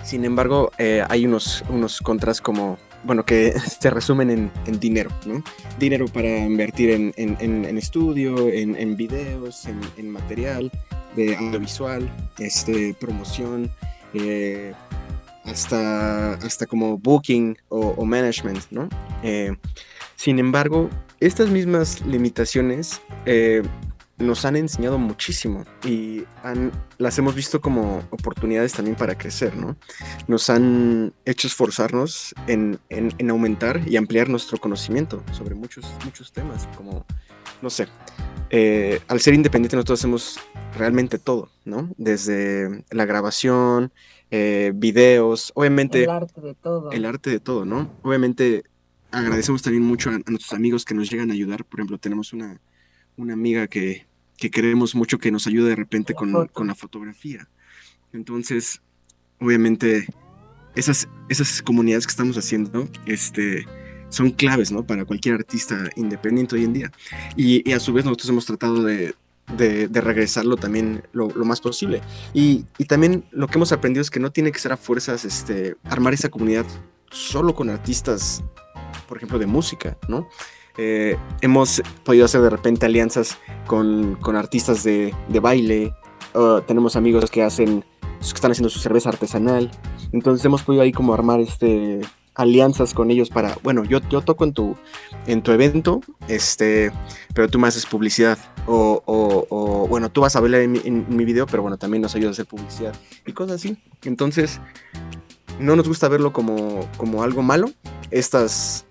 [0.09, 5.45] Sin embargo, eh, hay unos, unos contras como, bueno, que se resumen en, dinero, ¿no?
[5.79, 10.73] Dinero para invertir en, en, estudio, en, videos, en, material
[11.15, 13.71] de audiovisual, este, promoción,
[14.15, 14.73] eh,
[15.45, 18.89] hasta, hasta como booking o, management, ¿no?
[19.23, 19.55] Eh,
[20.17, 20.89] sin embargo,
[21.21, 23.03] estas mismas limitaciones
[24.19, 26.25] nos han enseñado muchísimo y
[26.99, 29.77] las hemos visto como oportunidades también para crecer, ¿no?
[30.27, 32.81] Nos han hecho esforzarnos en,
[33.31, 37.07] aumentar y ampliar nuestro conocimiento sobre muchos, muchos temas, como,
[37.63, 37.87] no sé,
[38.51, 40.41] eh, al ser independiente nosotros hacemos
[40.77, 41.89] realmente todo, ¿no?
[41.97, 43.93] Desde la grabación,
[44.31, 46.05] eh, videos, obviamente...
[46.05, 46.91] El arte de todo.
[46.91, 47.93] El arte de todo, ¿no?
[48.03, 48.65] Obviamente
[49.13, 52.33] agradecemos también mucho a, a nuestros amigos que nos llegan a ayudar, por ejemplo, tenemos
[52.33, 52.59] una
[53.19, 57.49] una amiga que que queremos mucho que nos ayude de repente con, la fotografía.
[58.13, 58.81] Entonces,
[59.41, 60.07] obviamente,
[60.75, 63.67] esas, esas comunidades que estamos haciendo este,
[64.09, 64.87] son claves ¿no?
[64.87, 66.93] para cualquier artista independiente hoy en día.
[67.37, 69.15] Y, a su vez nosotros hemos tratado de,
[69.93, 72.01] regresarlo también lo, más posible.
[72.33, 75.77] Y, también lo que hemos aprendido es que no tiene que ser a fuerzas este,
[75.83, 76.65] armar esa comunidad
[77.11, 78.45] solo con artistas,
[79.09, 80.29] por ejemplo, de música, ¿no?
[80.79, 83.37] Eh, hemos podido hacer de repente alianzas
[83.67, 85.13] con, artistas de,
[85.43, 85.93] baile.
[86.67, 87.85] tenemos amigos que hacen
[88.21, 89.71] que están haciendo su cerveza artesanal.
[90.13, 92.01] Entonces hemos podido ahí como armar este
[92.39, 94.77] alianzas con ellos para, bueno, yo, yo toco en tu,
[95.27, 96.93] en tu evento, este,
[97.35, 98.39] pero tú me haces publicidad.
[98.67, 102.29] O, bueno, tú vas a verla en en mi, video, pero bueno, también nos ayuda
[102.29, 102.95] a hacer publicidad
[103.27, 103.77] y cosas así.
[104.05, 104.61] Entonces,
[105.59, 107.71] no nos gusta verlo como, como algo malo,
[108.13, 108.87] estas,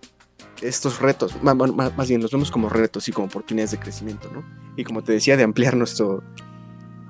[0.61, 4.43] estos retos, más, bien los vemos como retos y como oportunidades de crecimiento, ¿no?
[4.75, 6.23] Y como te decía, de ampliar nuestro,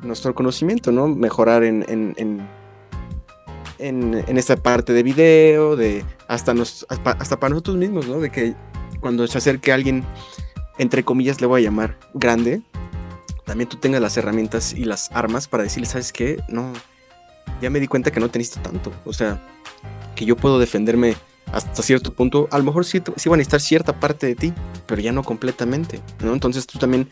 [0.01, 1.07] nuestro conocimiento, ¿no?
[1.07, 2.47] Mejorar en, en,
[3.79, 8.19] en, esta parte de video, de hasta, hasta para nosotros mismos, ¿no?
[8.19, 8.55] De que
[8.99, 10.03] cuando se acerque alguien
[10.77, 12.61] entre comillas le voy a llamar grande,
[13.45, 16.41] también tú tengas las herramientas y las armas para decirle, ¿sabes qué?
[16.49, 16.73] No,
[17.61, 18.91] ya me di cuenta que no teniste tanto.
[19.05, 19.41] O sea,
[20.15, 21.15] que yo puedo defenderme
[21.51, 22.47] hasta cierto punto.
[22.51, 24.53] A lo mejor sí, sí van a necesitar cierta parte de ti,
[24.85, 26.33] pero ya no completamente, ¿no?
[26.33, 27.09] Entonces tú también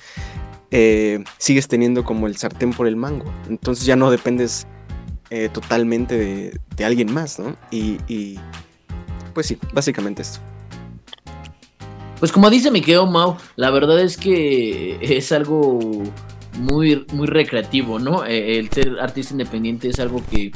[0.71, 3.25] eh, sigues teniendo como el sartén por el mango.
[3.49, 4.67] Entonces ya no dependes
[5.29, 6.17] eh, totalmente
[6.75, 7.55] de, alguien más, ¿no?
[7.71, 8.39] Y, y,
[9.33, 10.39] pues sí, básicamente esto.
[12.19, 16.03] Pues como dice mi querido Mau, la verdad es que es algo
[16.59, 18.25] muy, muy recreativo, ¿no?
[18.25, 20.51] Eh, el ser artista independiente es algo que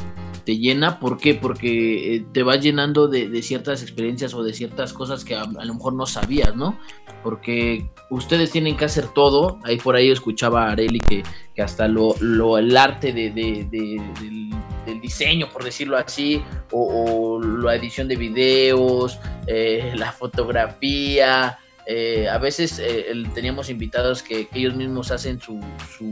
[0.50, 1.00] te llena.
[1.00, 1.36] ¿Por qué?
[1.36, 5.74] Porque eh, te vas llenando de, ciertas experiencias o de ciertas cosas que a, lo
[5.76, 6.80] mejor no sabías, ¿no?
[7.22, 9.60] Porque ustedes tienen que hacer todo.
[9.64, 11.22] Ahí por ahí escuchaba a Areli que,
[11.54, 12.18] que hasta lo,
[12.58, 20.12] el arte de, del, diseño, por decirlo así, o, la edición de videos, eh, la
[20.12, 21.60] fotografía.
[21.86, 22.82] Eh, a veces
[23.36, 25.60] teníamos invitados que, ellos mismos hacen su
[25.96, 26.12] su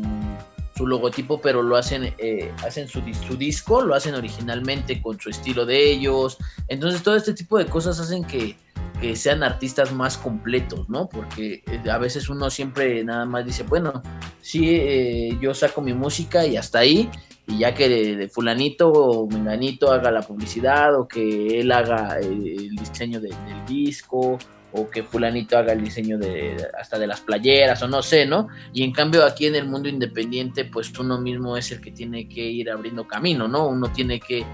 [0.85, 5.65] logotipo, pero lo hacen, eh, hacen su, su, disco, lo hacen originalmente con su estilo
[5.65, 6.37] de ellos.
[6.67, 8.55] Entonces todo este tipo de cosas hacen que,
[8.99, 11.07] que sean artistas más completos, ¿no?
[11.07, 14.01] Porque eh, a veces uno siempre nada más dice, bueno,
[14.41, 17.09] sí, eh, yo saco mi música y hasta ahí,
[17.47, 22.75] y ya que de, fulanito o menganito haga la publicidad o que él haga el,
[22.75, 23.35] diseño del
[23.65, 24.37] disco
[24.73, 28.47] o que fulanito haga el diseño de hasta de las playeras o no sé, ¿no?
[28.73, 32.27] Y en cambio aquí en el mundo independiente pues uno mismo es el que tiene
[32.27, 33.67] que ir abriendo camino, ¿no?
[33.67, 34.45] Uno tiene que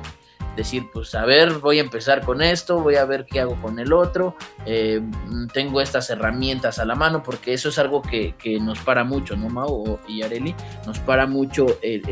[0.56, 3.80] decir, pues a ver, voy a empezar con esto, voy a ver qué hago con
[3.80, 4.36] el otro,
[4.66, 5.02] eh,
[5.54, 9.50] tengo estas herramientas a la mano, porque eso es algo que, nos para mucho, ¿no,
[9.50, 10.56] Mau y Areli?
[10.86, 11.66] Nos para mucho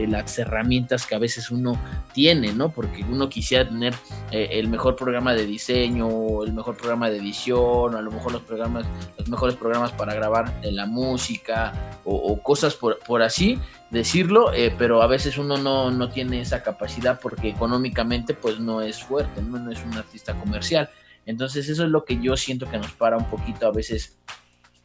[0.08, 1.80] las herramientas que a veces uno
[2.14, 2.70] tiene, ¿no?
[2.70, 3.94] Porque uno quisiera tener
[4.32, 8.42] eh, el mejor programa de diseño, el mejor programa de edición, a lo mejor los
[8.42, 8.86] programas,
[9.18, 11.74] los mejores programas para grabar la música
[12.04, 13.60] o, cosas por, por así,
[13.92, 18.82] decirlo, eh, pero a veces uno no, no, tiene esa capacidad porque económicamente pues no
[18.82, 19.60] es fuerte, ¿no?
[19.60, 20.90] no es un artista comercial.
[21.26, 24.18] Entonces eso es lo que yo siento que nos para un poquito a veces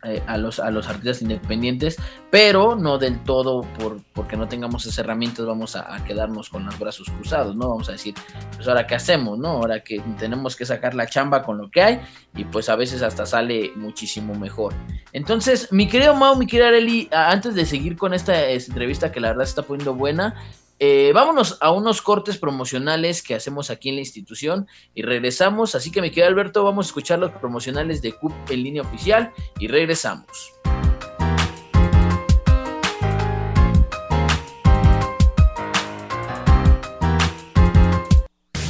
[0.07, 1.97] eh, a, los, a los artistas independientes,
[2.31, 6.79] pero no del todo por, porque no tengamos esas herramientas vamos a, quedarnos con los
[6.79, 7.69] brazos cruzados, ¿no?
[7.69, 8.14] Vamos a decir,
[8.55, 9.49] pues ahora qué hacemos, ¿no?
[9.49, 12.01] Ahora que tenemos que sacar la chamba con lo que hay
[12.35, 14.75] y pues a veces hasta sale muchísimo mejor.
[15.12, 19.29] Entonces, mi querido Mau, mi querida Areli, antes de seguir con esta entrevista que la
[19.29, 20.35] verdad se está poniendo buena,
[20.79, 25.75] eh, vámonos a unos cortes promocionales que hacemos aquí en la institución y regresamos.
[25.75, 29.33] Así que, mi querido Alberto, vamos a escuchar los promocionales de CUP en línea oficial
[29.59, 30.53] y regresamos.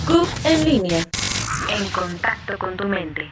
[0.07, 1.05] CUP en línea.
[1.77, 3.29] En contacto con tu mente.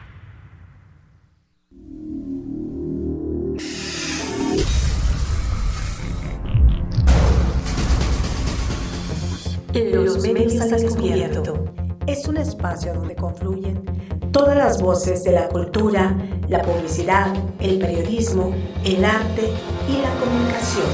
[9.75, 11.65] Los medios al descubierto
[12.07, 13.83] es un espacio donde confluyen
[14.31, 19.49] todas las voces de la cultura, la publicidad, el periodismo, el arte
[19.89, 20.85] y la comunicación.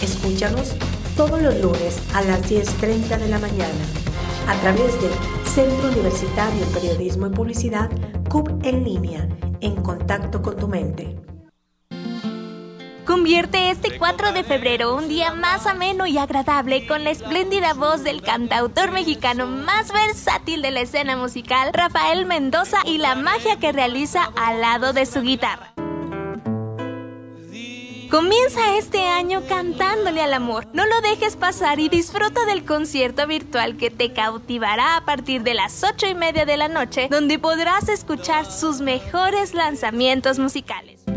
[0.00, 0.76] Escúchanos
[1.16, 3.84] todos los lunes a las 10.30 de la mañana
[4.46, 5.10] a través del
[5.44, 7.90] Centro Universitario de Periodismo y Publicidad
[8.28, 9.28] CUB en línea,
[9.60, 11.16] en contacto con tu mente.
[13.08, 18.04] Convierte este 4 de febrero un día más ameno y agradable con la espléndida voz
[18.04, 23.72] del cantautor mexicano más versátil de la escena musical, Rafael Mendoza, y la magia que
[23.72, 25.72] realiza al lado de su guitarra.
[28.10, 30.66] Comienza este año cantándole al amor.
[30.74, 35.54] No lo dejes pasar y disfruta del concierto virtual que te cautivará a partir de
[35.54, 41.08] las 8 y media de la noche, donde podrás escuchar sus mejores lanzamientos musicales.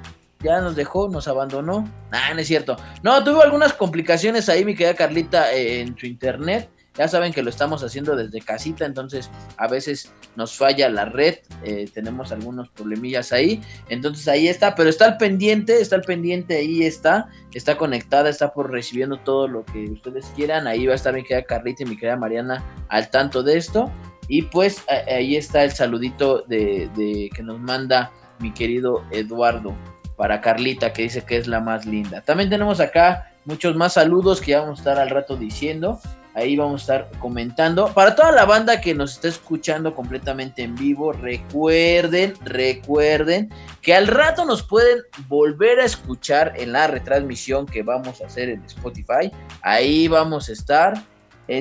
[0.44, 1.88] Ya nos dejó, nos abandonó.
[2.12, 2.78] Ah, no es cierto.
[3.04, 6.70] No, tuvo algunas complicaciones ahí, mi querida Carlita, eh, en su internet.
[6.98, 11.36] Ya saben que lo estamos haciendo desde casita, entonces a veces nos falla la red,
[11.64, 16.58] eh, tenemos algunos problemillas ahí, entonces ahí está, pero está al pendiente, está al pendiente,
[16.58, 20.98] ahí está, está conectada, está por recibiendo todo lo que ustedes quieran, ahí va a
[20.98, 23.90] estar mi querida Carlita y mi querida Mariana al tanto de esto,
[24.28, 29.74] y pues ahí está el saludito de, de que nos manda mi querido Eduardo
[30.22, 32.22] para Carlita, que dice que es la más linda.
[32.22, 36.00] También tenemos acá muchos más saludos que ya vamos a estar al rato diciendo.
[36.36, 37.92] Ahí vamos a estar comentando.
[37.92, 43.50] Para toda la banda que nos está escuchando completamente en vivo, recuerden, recuerden
[43.82, 48.50] que al rato nos pueden volver a escuchar en la retransmisión que vamos a hacer
[48.50, 49.32] en Spotify.
[49.64, 51.02] Ahí vamos a estar.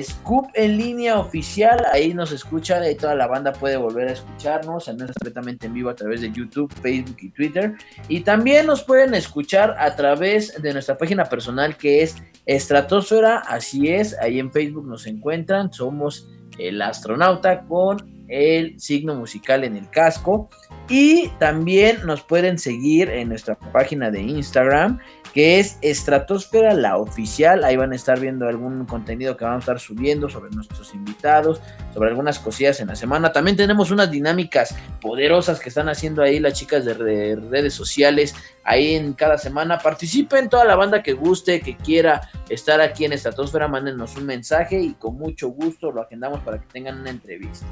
[0.01, 4.87] Scoop en línea oficial, ahí nos escuchan, ahí toda la banda puede volver a escucharnos,
[4.87, 7.75] en completamente en vivo a través de YouTube, Facebook y Twitter.
[8.07, 12.15] Y también nos pueden escuchar a través de nuestra página personal que es
[12.45, 16.27] Estratosfera, así es, ahí en Facebook nos encuentran, somos
[16.57, 17.97] el astronauta con
[18.31, 20.49] el signo musical en el casco.
[20.89, 24.99] Y también nos pueden seguir en nuestra página de Instagram,
[25.33, 27.63] que es Estratosfera la oficial.
[27.63, 31.61] Ahí van a estar viendo algún contenido que vamos a estar subiendo sobre nuestros invitados,
[31.93, 33.31] sobre algunas cosillas en la semana.
[33.31, 38.35] También tenemos unas dinámicas poderosas que están haciendo ahí las chicas de redes sociales.
[38.63, 43.13] Ahí en cada semana participen toda la banda que guste, que quiera estar aquí en
[43.13, 47.65] Estratosfera, mándenos un mensaje y con mucho gusto lo agendamos para que tengan una entrevista.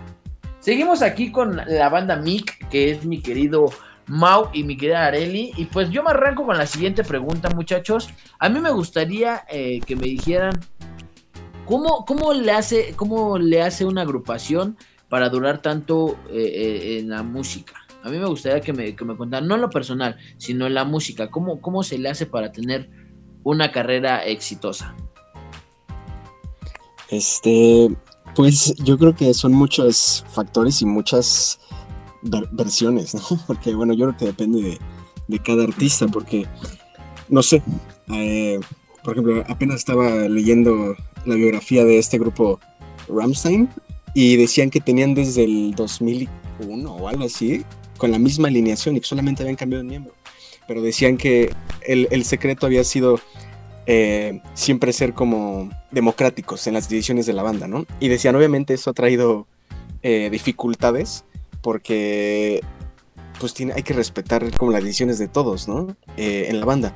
[0.60, 3.70] Seguimos aquí con la banda Mick, que es mi querido
[4.10, 5.54] Mau y mi querida Areli.
[5.56, 8.10] Y pues yo me arranco con la siguiente pregunta, muchachos.
[8.40, 10.60] A mí me gustaría eh, que me dijeran
[11.66, 17.10] cómo, cómo, le hace, cómo le hace una agrupación para durar tanto eh, eh, en
[17.10, 17.74] la música.
[18.04, 20.74] A mí me gustaría que me, que me contaran, no en lo personal, sino en
[20.74, 21.30] la música.
[21.30, 22.90] ¿Cómo, ¿Cómo se le hace para tener
[23.44, 24.96] una carrera exitosa?
[27.10, 27.90] Este,
[28.36, 31.60] pues yo creo que son muchos factores y muchas
[32.22, 33.22] versiones, ¿no?
[33.48, 34.80] Porque bueno, yo creo que depende
[35.28, 36.48] de, cada artista, porque
[37.30, 37.62] no sé,
[38.12, 38.60] eh,
[39.04, 40.96] por ejemplo, apenas estaba leyendo
[41.26, 42.60] la biografía de este grupo
[43.08, 43.70] Ramstein
[44.16, 47.64] y decían que tenían desde el 2001 o algo así,
[47.98, 50.14] con la misma alineación y que solamente habían cambiado de miembro.
[50.68, 51.54] Pero decían que
[51.86, 53.20] el, secreto había sido
[53.86, 57.86] eh, siempre ser como democráticos en las decisiones de la banda, ¿no?
[58.00, 59.48] Y decían, obviamente eso ha traído
[60.02, 61.26] eh, dificultades
[61.62, 62.62] porque
[63.40, 65.96] pues tiene, hay que respetar como las decisiones de todos, ¿no?
[66.18, 66.96] Eh, en la banda.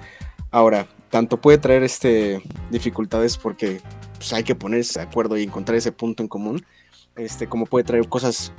[0.51, 3.81] Ahora, tanto puede traer este, dificultades porque
[4.17, 6.65] pues, hay que ponerse de acuerdo y encontrar ese punto en común,
[7.15, 8.53] este, como puede traer cosas,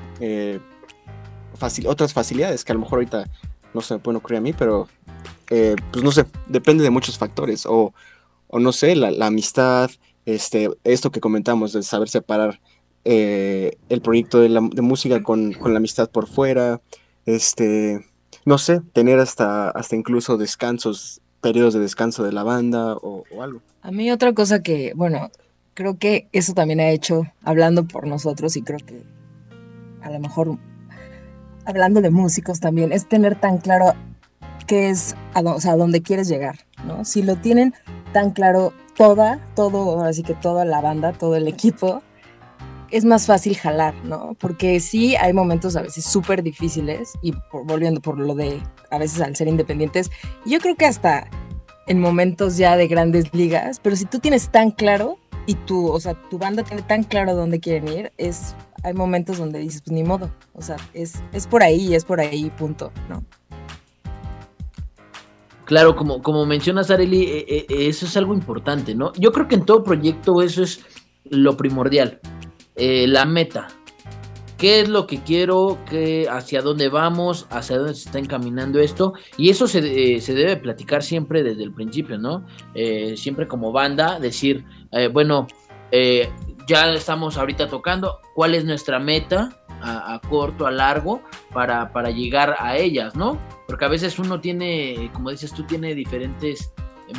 [1.86, 3.28] otras facilidades que a lo mejor ahorita
[3.74, 4.88] no se me pueden ocurrir a mí, pero
[5.46, 7.66] pues no sé, depende de muchos factores.
[7.66, 7.92] O,
[8.48, 9.90] o no sé, la, amistad,
[10.26, 12.60] este, esto que comentamos, de saber separar
[13.04, 16.80] eh, el proyecto de, la, música con, la amistad por fuera,
[17.26, 18.04] este,
[18.44, 23.60] no sé, tener hasta, hasta incluso descansos, periodos de descanso de la banda o, algo.
[23.82, 25.30] A mí otra cosa que, bueno,
[25.74, 29.02] creo que eso también ha hecho, hablando por nosotros y creo que
[30.02, 30.58] a lo mejor
[31.66, 33.94] hablando de músicos también, es tener tan claro
[34.66, 37.04] qué es, o sea, a dónde quieres llegar, ¿no?
[37.04, 37.74] Si lo tienen
[38.12, 42.02] tan claro toda, todo, así que toda la banda, todo el equipo,
[42.90, 44.36] es más fácil jalar, ¿no?
[44.38, 48.60] Porque sí hay momentos a veces súper difíciles y volviendo por lo de
[48.90, 50.10] a veces al ser independientes,
[50.46, 51.28] yo creo que hasta
[51.86, 56.00] en momentos ya de grandes ligas, pero si tú tienes tan claro y tú, o
[56.00, 59.94] sea, tu banda tiene tan claro dónde quieren ir, es hay momentos donde dices, pues
[59.94, 63.24] ni modo, o sea, es, es por ahí, es por ahí, punto, ¿no?
[65.64, 69.14] Claro, como, como mencionas, Areli, eh, eh, eso es algo importante, ¿no?
[69.14, 70.80] Yo creo que en todo proyecto eso es
[71.24, 72.20] lo primordial,
[72.76, 73.68] eh, la meta.
[74.58, 79.14] qué es lo que quiero, qué, hacia dónde vamos, hacia dónde se está encaminando esto.
[79.36, 82.46] Y eso se, eh, se debe platicar siempre desde el principio, ¿no?
[82.74, 84.64] Eh, siempre como banda, decir,
[85.12, 85.48] bueno,
[86.66, 89.60] ya estamos ahorita tocando, ¿cuál es nuestra meta?
[89.82, 91.20] A, a, corto, a largo,
[91.52, 93.38] para, para llegar a ellas, ¿no?
[93.66, 96.72] Porque a veces uno tiene, como dices tú, tiene diferentes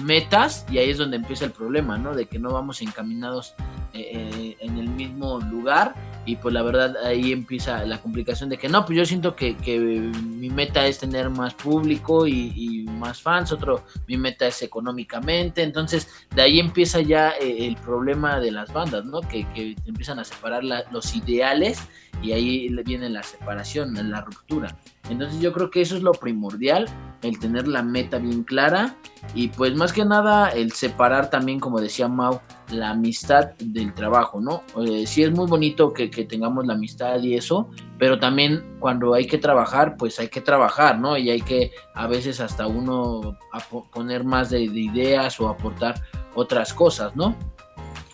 [0.03, 2.13] metas y ahí es donde empieza el problema, ¿no?
[2.13, 3.55] De que no vamos encaminados
[3.93, 8.57] eh, eh, en el mismo lugar y pues la verdad ahí empieza la complicación de
[8.57, 13.21] que no, pues yo siento que, que mi meta es tener más público y, más
[13.21, 18.51] fans, otro, mi meta es económicamente, entonces de ahí empieza ya eh, el problema de
[18.51, 19.21] las bandas, ¿no?
[19.21, 21.79] Que, que empiezan a separar los ideales
[22.21, 24.75] y ahí viene la separación, la ruptura.
[25.09, 26.87] Entonces yo creo que eso es lo primordial,
[27.21, 28.95] el tener la meta bien clara
[29.33, 32.39] y pues más que nada el separar también, como decía Mau,
[32.71, 34.63] la amistad del trabajo, ¿no?
[34.83, 39.27] Eh, sí es muy bonito que, tengamos la amistad y eso, pero también cuando hay
[39.27, 41.17] que trabajar, pues hay que trabajar, ¿no?
[41.17, 43.37] Y hay que a veces hasta uno
[43.93, 46.01] poner más de, ideas o aportar
[46.33, 47.35] otras cosas, ¿no?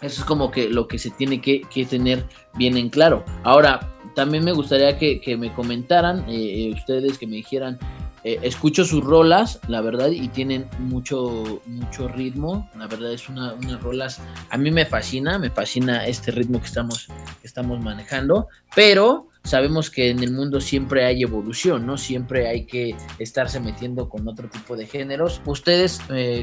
[0.01, 2.25] Eso es como que lo que se tiene que, que tener
[2.55, 3.23] bien en claro.
[3.43, 7.79] Ahora, también me gustaría que, me comentaran, eh, eh, ustedes que me dijeran,
[8.23, 13.53] eh, escucho sus rolas, la verdad, y tienen mucho, mucho ritmo, la verdad es una,
[13.53, 17.07] unas rolas, a mí me fascina, me fascina este ritmo que estamos,
[17.41, 21.97] que estamos manejando, pero sabemos que en el mundo siempre hay evolución, ¿no?
[21.97, 25.41] Siempre hay que estarse metiendo con otro tipo de géneros.
[25.45, 25.99] ¿Ustedes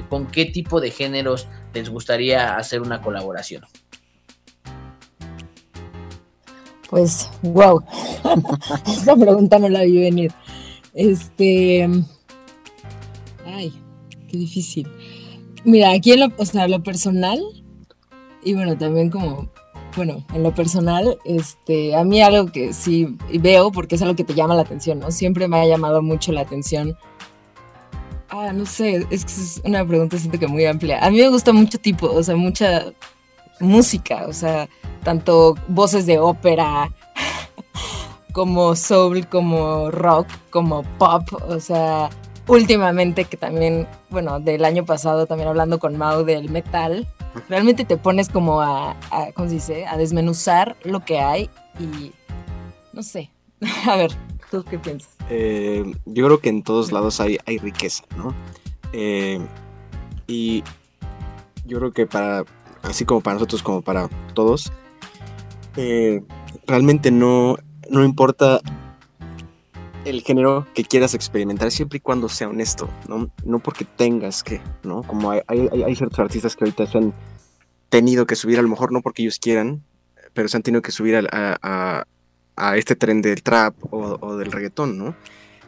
[0.08, 3.62] con qué tipo de géneros les gustaría hacer una colaboración?
[6.88, 7.82] Pues, wow.
[8.86, 10.32] Esa pregunta no la vi venir.
[10.94, 11.88] Este.
[13.46, 13.72] Ay,
[14.28, 14.88] qué difícil.
[15.64, 17.40] Mira, aquí en lo, o sea, lo personal,
[18.42, 19.50] y bueno, también como,
[19.96, 24.24] bueno, en lo personal, este, a mí algo que sí veo, porque es algo que
[24.24, 25.10] te llama la atención, ¿no?
[25.10, 26.96] Siempre me ha llamado mucho la atención.
[28.30, 31.04] Ah, no sé, es que es una pregunta siento que muy amplia.
[31.04, 32.92] A mí me gusta mucho tipo, o sea, mucha
[33.60, 34.68] música, o sea,
[35.08, 36.92] tanto voces de ópera
[38.32, 42.10] como soul, como rock, como pop, o sea,
[42.46, 47.08] últimamente que también, bueno, del año pasado también hablando con Mau del metal,
[47.48, 48.96] realmente te pones como a,
[49.34, 49.86] ¿cómo se dice?
[49.86, 51.48] A desmenuzar lo que hay
[51.80, 52.12] y
[52.92, 53.30] no sé,
[53.86, 54.10] a ver,
[54.50, 55.16] ¿tú qué piensas?
[55.30, 58.34] Eh, yo creo que en todos lados hay, riqueza, ¿no?
[58.92, 59.40] Eh,
[60.26, 60.62] y
[61.64, 62.44] yo creo que para,
[62.82, 64.70] así como para nosotros como para todos,
[65.80, 66.24] eh,
[66.66, 67.56] realmente no,
[67.88, 68.60] no importa
[70.04, 73.30] el género que quieras experimentar siempre y cuando sea honesto, ¿no?
[73.44, 75.04] No porque tengas que, ¿no?
[75.04, 77.14] Como hay, hay, ciertos artistas que ahorita se han
[77.90, 79.84] tenido que subir, a lo mejor no porque ellos quieran,
[80.34, 82.04] pero se han tenido que subir a,
[82.56, 85.14] a, este tren del trap o, del reggaetón, ¿no?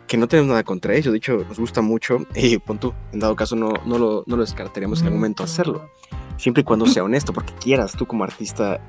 [0.09, 3.21] Que no tenemos nada contra ellos, de hecho nos gusta mucho y pon tú, en
[3.21, 5.89] dado caso no, no, lo, no lo descartaríamos en algún momento hacerlo,
[6.37, 8.81] siempre y cuando sea honesto, porque quieras tú como artista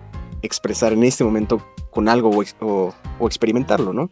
[0.42, 2.32] expresar en este momento con algo
[2.62, 4.10] o, o, experimentarlo, ¿no?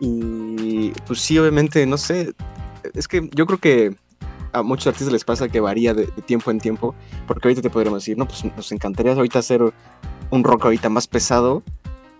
[0.00, 2.34] Y pues sí, obviamente, no sé,
[2.94, 3.96] es que yo creo que
[4.52, 6.94] a muchos artistas les pasa que varía de, tiempo en tiempo,
[7.26, 9.62] porque ahorita te podríamos decir, no, pues nos encantaría ahorita hacer
[10.30, 11.62] un rock ahorita más pesado,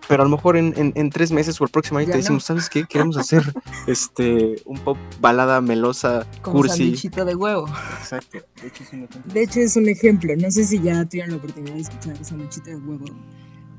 [0.07, 2.69] pero a lo mejor en, en, tres meses o el próximo año te decimos, ¿sabes
[2.69, 2.85] qué?
[2.85, 3.43] Queremos hacer
[3.87, 6.95] este un pop balada melosa, Como cursi.
[7.09, 7.67] de huevo.
[7.99, 8.37] Exacto.
[8.61, 9.33] De hecho, es un ejemplo.
[9.33, 10.33] De hecho, es un ejemplo.
[10.37, 13.05] No sé si ya tuvieron la oportunidad de escuchar Sanduchito de huevo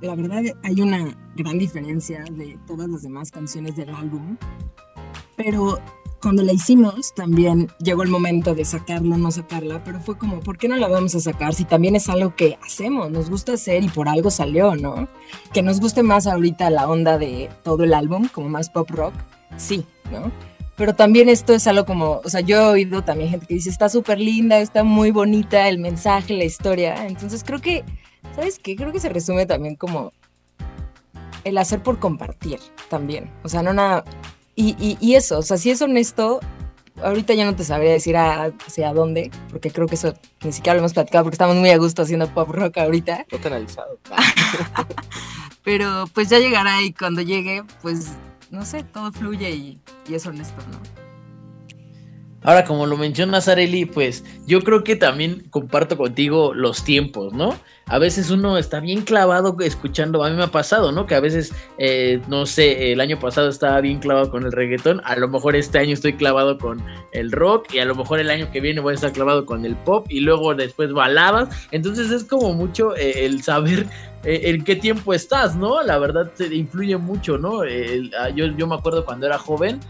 [0.00, 4.36] la verdad hay una gran diferencia de todas las demás canciones del álbum,
[5.36, 5.78] pero
[6.20, 10.40] cuando la hicimos también llegó el momento de sacarla o no sacarla, pero fue como,
[10.40, 13.52] ¿por qué no la vamos a sacar si también es algo que hacemos, nos gusta
[13.52, 15.08] hacer y por algo salió, ¿no?
[15.52, 19.14] Que nos guste más ahorita la onda de todo el álbum, como más pop rock,
[19.56, 20.32] sí, ¿no?
[20.76, 23.70] Pero también esto es algo como, o sea, yo he oído también gente que dice,
[23.70, 27.84] está súper linda, está muy bonita el mensaje, la historia, entonces creo que
[28.34, 28.76] ¿Sabes qué?
[28.76, 30.12] Creo que se resume también como
[31.44, 33.30] el hacer por compartir también.
[33.42, 34.04] O sea, no nada.
[34.60, 36.40] Y, eso, o sea, si es honesto,
[37.00, 40.80] ahorita ya no te sabría decir hacia dónde, porque creo que eso ni siquiera lo
[40.80, 43.24] hemos platicado porque estamos muy a gusto haciendo pop rock ahorita.
[43.30, 44.00] No te analizado.
[45.62, 48.08] Pero pues ya llegará y cuando llegue, pues
[48.50, 51.07] no sé, todo fluye y, y es honesto, ¿no?
[52.44, 57.58] Ahora, como lo menciona Areli, pues yo creo que también comparto contigo los tiempos, ¿no?
[57.86, 61.06] A veces uno está bien clavado escuchando, a mí me ha pasado, ¿no?
[61.06, 65.00] Que a veces, eh, no sé, el año pasado estaba bien clavado con el reggaetón,
[65.04, 66.80] a lo mejor este año estoy clavado con
[67.12, 69.64] el rock y a lo mejor el año que viene voy a estar clavado con
[69.64, 71.48] el pop y luego después baladas.
[71.72, 73.86] Entonces es como mucho eh, el saber
[74.22, 75.82] eh, en qué tiempo estás, ¿no?
[75.82, 77.62] La verdad te influye mucho, ¿no?
[78.20, 79.80] Ah, yo, yo me acuerdo cuando era joven,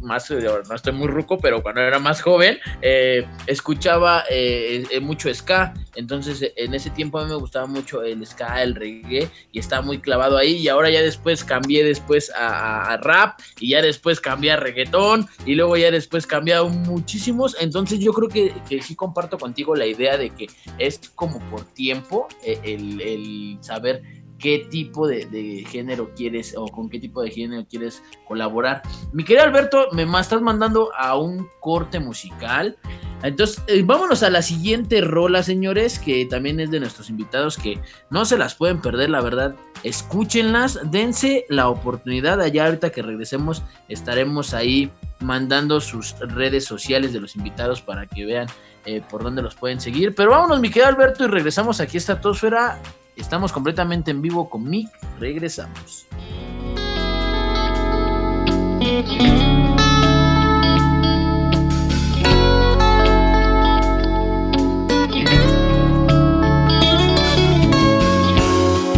[0.00, 5.32] más, eh, no estoy muy ruco, pero cuando era más joven, eh, escuchaba eh, mucho
[5.34, 5.74] ska.
[5.94, 9.82] Entonces, en ese tiempo a mí me gustaba mucho el ska, el reggae, y estaba
[9.82, 10.56] muy clavado ahí.
[10.56, 15.54] Y ahora ya después cambié después a, rap, y ya después cambié a reggaetón, y
[15.54, 17.56] luego ya después cambié a muchísimos.
[17.60, 20.46] Entonces, yo creo que, que, sí comparto contigo la idea de que
[20.78, 24.02] es como por tiempo el, el saber
[24.38, 28.82] qué tipo de, género quieres o con qué tipo de género quieres colaborar.
[29.12, 32.76] Mi querido Alberto, me estás mandando a un corte musical.
[33.22, 37.80] Entonces, eh, vámonos a la siguiente rola, señores, que también es de nuestros invitados, que
[38.10, 39.56] no se las pueden perder, la verdad.
[39.82, 42.40] Escúchenlas, dense la oportunidad.
[42.40, 48.24] Allá ahorita que regresemos, estaremos ahí mandando sus redes sociales de los invitados para que
[48.24, 48.46] vean
[48.86, 50.14] eh, por dónde los pueden seguir.
[50.14, 52.80] Pero vámonos, mi querido Alberto, y regresamos aquí a Estratosfera
[53.18, 54.88] Estamos completamente en vivo con Mick.
[55.18, 56.06] Regresamos.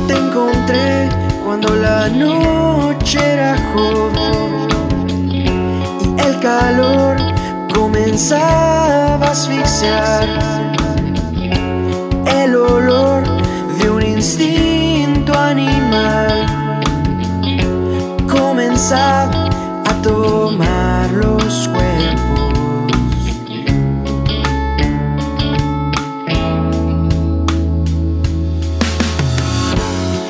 [0.07, 1.09] Te encontré
[1.45, 7.16] cuando la noche era joven y el calor
[7.75, 10.29] comenzaba a asfixiar.
[12.27, 13.30] El olor
[14.21, 16.47] instinto animal
[18.29, 19.31] comenzar
[19.87, 22.93] a tomar los cuerpos.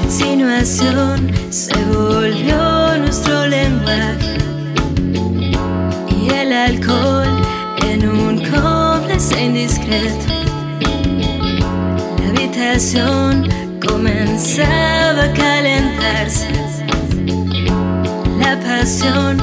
[0.04, 4.38] Insinuación se volvió nuestro lenguaje
[6.16, 7.26] y el alcohol
[7.88, 10.26] en un cómplice indiscreto.
[12.18, 13.59] La habitación
[14.00, 16.48] comenzaba a calentarse.
[18.38, 19.36] La pasión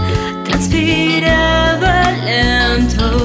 [0.46, 3.17] transpiraba lento.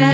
[0.00, 0.06] No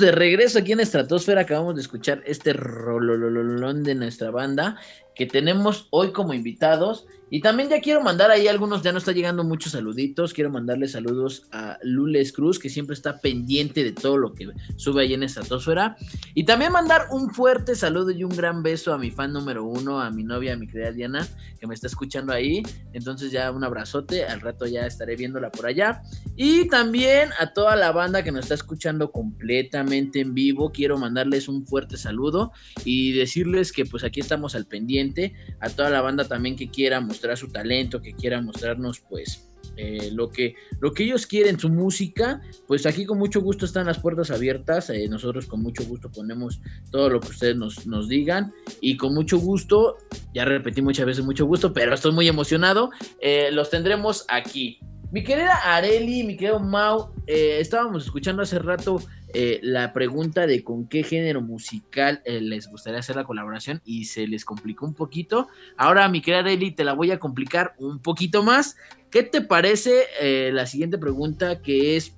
[0.00, 1.42] De regreso aquí en Estratosfera.
[1.42, 4.76] Acabamos de escuchar este rolololón de nuestra banda.
[5.14, 7.06] que tenemos hoy como invitados.
[7.28, 10.32] Y también ya quiero mandar ahí algunos, ya no está llegando muchos saluditos.
[10.32, 15.02] Quiero mandarle saludos a Lules Cruz, que siempre está pendiente de todo lo que sube
[15.02, 15.96] ahí en Estratosfera.
[16.34, 20.00] Y también mandar un fuerte saludo y un gran beso a mi fan número uno,
[20.00, 21.26] a mi novia, a mi querida Diana,
[21.58, 22.62] que me está escuchando ahí.
[22.92, 26.02] Entonces ya un abrazote, al rato ya estaré viéndola por allá.
[26.36, 31.48] Y también a toda la banda que nos está escuchando completamente en vivo, quiero mandarles
[31.48, 32.52] un fuerte saludo
[32.84, 35.34] y decirles que pues aquí estamos al pendiente.
[35.58, 39.42] A toda la banda también que quiera mostrar su talento, que quiera mostrarnos pues
[39.78, 43.86] eh, lo, que, lo que ellos quieren, su música, pues aquí con mucho gusto están
[43.86, 46.60] las puertas abiertas, eh, nosotros con mucho gusto ponemos
[46.90, 48.52] todo lo que ustedes nos, nos, digan
[48.82, 49.96] y con mucho gusto,
[50.34, 52.90] ya repetí muchas veces mucho gusto, pero estoy muy emocionado,
[53.20, 54.78] eh, los tendremos aquí.
[55.10, 59.00] Mi querida Areli, mi querido Mau, estábamos escuchando hace rato
[59.38, 64.06] eh, la pregunta de con qué género musical eh, les gustaría hacer la colaboración y
[64.06, 65.48] se les complicó un poquito.
[65.76, 68.76] Ahora, mi querida Areli, te la voy a complicar un poquito más.
[69.10, 72.14] ¿Qué te parece eh, la siguiente pregunta que es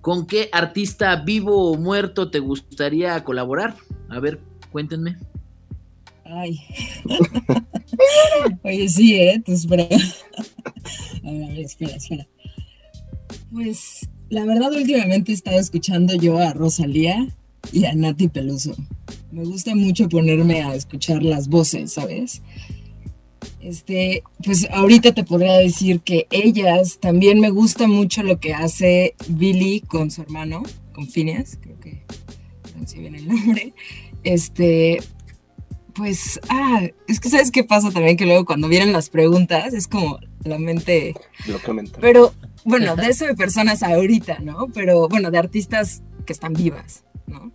[0.00, 3.76] ¿con qué artista vivo o muerto te gustaría colaborar?
[4.08, 4.40] A ver,
[4.72, 5.18] cuéntenme.
[6.24, 6.58] Ay.
[8.64, 9.42] Oye, sí, ¿eh?
[9.46, 9.82] Espera.
[11.22, 12.26] A ver, espera, espera.
[13.52, 17.28] Pues la verdad, últimamente he estado escuchando yo a Rosalía
[17.72, 18.74] y a Nati Peluso.
[19.32, 22.40] Me gusta mucho ponerme a escuchar las voces, ¿sabes?
[23.60, 29.14] Este, pues ahorita te podría decir que ellas también me gusta mucho lo que hace
[29.28, 30.62] Billy con su hermano,
[30.92, 32.02] con Phineas, creo que
[32.78, 33.74] no sé bien el nombre.
[34.22, 34.98] Este,
[35.94, 39.88] pues, ah, es que sabes qué pasa también que luego cuando vienen las preguntas es
[39.88, 41.14] como la mente.
[41.46, 41.98] Lo comenta.
[42.00, 42.32] Pero
[42.64, 44.68] bueno, de eso de personas ahorita, ¿no?
[44.72, 47.52] Pero bueno, de artistas que están vivas, ¿no?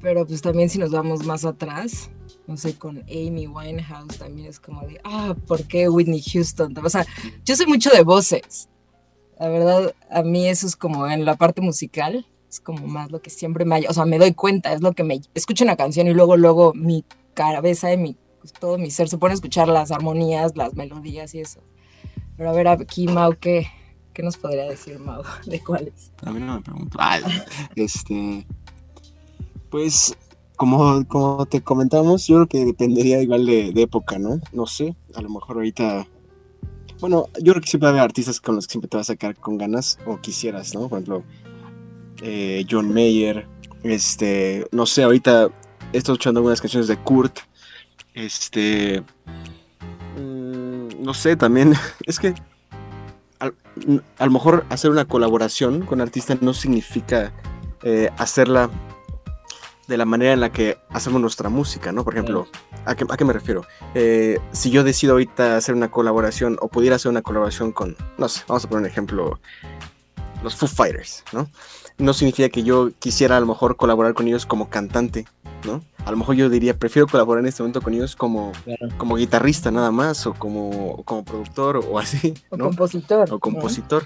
[0.00, 2.10] Pero pues también si nos vamos más atrás,
[2.46, 6.74] no sé, con Amy Winehouse también es como de, ah, ¿por qué Whitney Houston?
[6.82, 7.06] O sea,
[7.44, 8.68] yo soy mucho de voces.
[9.38, 13.20] La verdad, a mí eso es como en la parte musical, es como más lo
[13.20, 16.06] que siempre me o sea, me doy cuenta, es lo que me escucho una canción
[16.06, 17.04] y luego, luego mi
[17.34, 18.16] cabeza y mi,
[18.60, 21.60] todo mi ser se pone a escuchar las armonías, las melodías y eso.
[22.36, 23.66] Pero a ver, aquí, Mau, ¿qué,
[24.16, 26.10] ¿Qué nos podría decir Mau de cuáles?
[26.24, 26.98] A mí no me pregunto.
[27.74, 28.46] este,
[29.68, 30.16] pues,
[30.56, 34.40] como, como te comentamos, yo creo que dependería igual de, época, ¿no?
[34.52, 36.06] No sé, a lo mejor ahorita...
[36.98, 39.36] Bueno, yo creo que siempre hay artistas con los que siempre te vas a sacar
[39.36, 40.88] con ganas o quisieras, ¿no?
[40.88, 41.22] Por ejemplo,
[42.22, 43.46] eh, John Mayer,
[43.82, 45.50] este, no sé, ahorita
[45.92, 47.40] estado escuchando algunas canciones de Kurt,
[48.14, 49.04] este,
[51.06, 51.72] no sé, también,
[52.06, 52.34] es que
[53.38, 53.50] a,
[54.24, 57.32] lo mejor hacer una colaboración con artistas no significa
[57.82, 58.68] eh, hacerla
[59.86, 62.02] de la manera en la que hacemos nuestra música, ¿no?
[62.02, 62.48] Por ejemplo,
[62.84, 63.64] ¿a qué, me refiero?
[63.94, 68.28] Eh, si yo decido ahorita hacer una colaboración o pudiera hacer una colaboración con, no
[68.28, 69.38] sé, vamos a poner un ejemplo,
[70.42, 71.48] los Foo Fighters, ¿no?
[71.98, 75.24] No significa que yo quisiera a lo mejor colaborar con ellos como cantante,
[75.64, 75.82] ¿no?
[76.04, 78.52] A lo mejor yo diría, prefiero colaborar en este momento con ellos como,
[78.96, 82.34] como guitarrista nada más, o como, como productor, o así.
[82.50, 83.32] O compositor.
[83.32, 84.04] O compositor.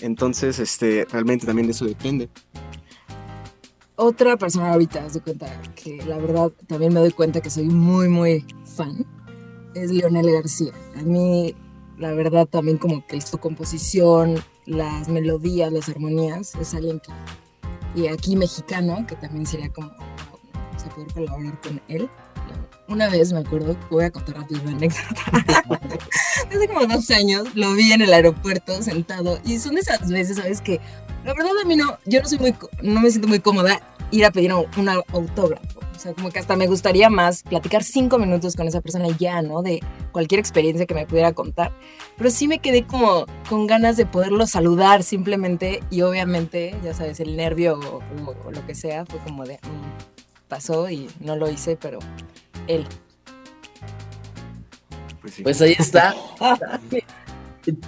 [0.00, 2.28] Entonces, este, realmente también de eso depende.
[3.96, 7.66] Otra persona ahorita, haz de cuenta que la verdad también me doy cuenta que soy
[7.66, 9.06] muy, muy fan,
[9.74, 10.72] es Leonel García.
[10.96, 11.54] A mí,
[11.98, 17.12] la verdad, también como que su composición, las melodías, las armonías, es alguien que...
[17.94, 19.92] Y aquí mexicano, que también sería como
[20.84, 22.08] a poder colaborar con él.
[22.88, 25.22] Una vez me acuerdo, voy a contar rápido una anécdota.
[26.50, 30.60] Hace como dos años lo vi en el aeropuerto sentado y son esas veces, ¿sabes?
[30.60, 30.80] Que
[31.24, 33.80] la verdad a mí no, yo no soy muy, no me siento muy cómoda
[34.12, 35.80] ir a pedir un autógrafo.
[35.80, 39.42] O sea, como que hasta me gustaría más platicar cinco minutos con esa persona ya,
[39.42, 39.62] ¿no?
[39.62, 39.80] De
[40.12, 41.72] cualquier experiencia que me pudiera contar.
[42.16, 47.20] Pero sí me quedé como con ganas de poderlo saludar simplemente y obviamente, ya sabes,
[47.20, 49.54] el nervio o, lo que sea fue como de...
[49.54, 51.98] Mm, pasó y no lo hice, pero
[52.66, 52.84] él.
[55.22, 56.14] Pues, pues ahí está.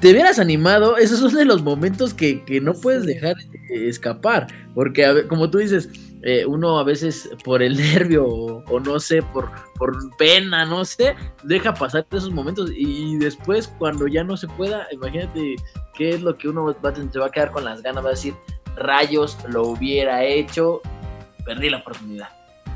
[0.00, 3.34] Te hubieras animado, esos son de los momentos que, no puedes dejar
[3.70, 5.88] escapar, porque como tú dices,
[6.26, 11.14] eh, uno a veces por el nervio o, no sé, por, por pena, no sé,
[11.42, 15.56] deja pasar esos momentos y después cuando ya no se pueda, imagínate
[15.94, 18.12] qué es lo que uno va, se va a quedar con las ganas, va a
[18.12, 18.34] decir,
[18.76, 20.80] rayos, lo hubiera hecho,
[21.44, 22.28] perdí la oportunidad.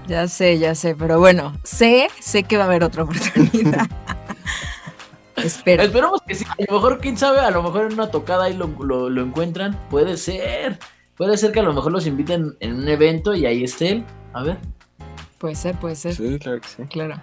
[0.06, 3.86] Ya sé, ya sé, pero bueno, sé, sé que va a haber otra oportunidad.
[5.36, 5.82] Espero.
[5.82, 6.44] Esperamos que sí.
[6.44, 8.66] A lo mejor, quién sabe, a lo mejor en una tocada ahí lo,
[9.08, 9.78] lo, encuentran.
[9.88, 10.78] Puede ser.
[11.18, 14.04] Puede ser que a lo mejor los inviten en un evento y ahí esté él.
[14.32, 14.58] A ver.
[15.38, 16.14] Puede ser, puede ser.
[16.14, 16.82] Sí, claro que sí.
[16.84, 17.20] Claro.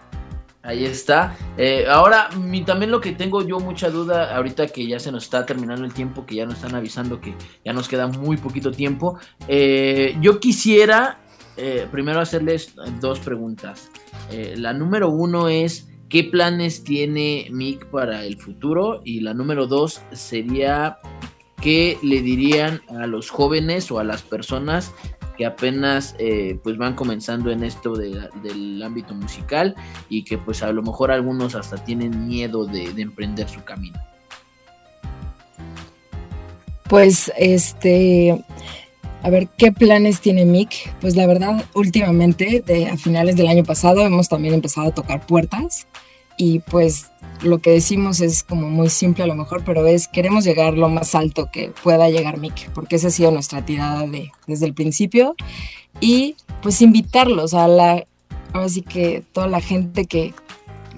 [0.66, 1.38] Ahí está.
[1.58, 5.26] Eh, ahora, mi, también lo que tengo yo mucha duda, ahorita que ya se nos
[5.26, 8.72] está terminando el tiempo, que ya nos están avisando que ya nos queda muy poquito
[8.72, 11.20] tiempo, eh, yo quisiera
[11.56, 13.92] eh, primero hacerles dos preguntas.
[14.56, 19.02] la número uno es, ¿qué planes tiene Mick para el futuro?
[19.06, 20.98] Y la número dos sería,
[21.66, 24.94] ¿qué le dirían a los jóvenes o a las personas
[25.36, 29.74] que apenas eh, pues van comenzando en esto del ámbito musical
[30.08, 34.00] y que pues a lo mejor algunos hasta tienen miedo de, emprender su camino.
[36.88, 38.46] Pues este,
[39.24, 40.94] a ver, ¿qué planes tiene Mick?
[41.02, 45.26] Pues la verdad, últimamente, de, a finales del año pasado, hemos también empezado a tocar
[45.26, 45.88] puertas
[46.38, 47.12] y pues
[47.42, 50.90] lo que decimos es como muy simple a lo mejor, pero es queremos llegar lo
[50.90, 54.74] más alto que pueda llegar Mick, porque esa ha sido nuestra tirada de, desde el
[54.74, 55.36] principio.
[56.00, 58.06] Y pues invitarlos a la,
[58.54, 60.34] ahora sí que toda la gente que,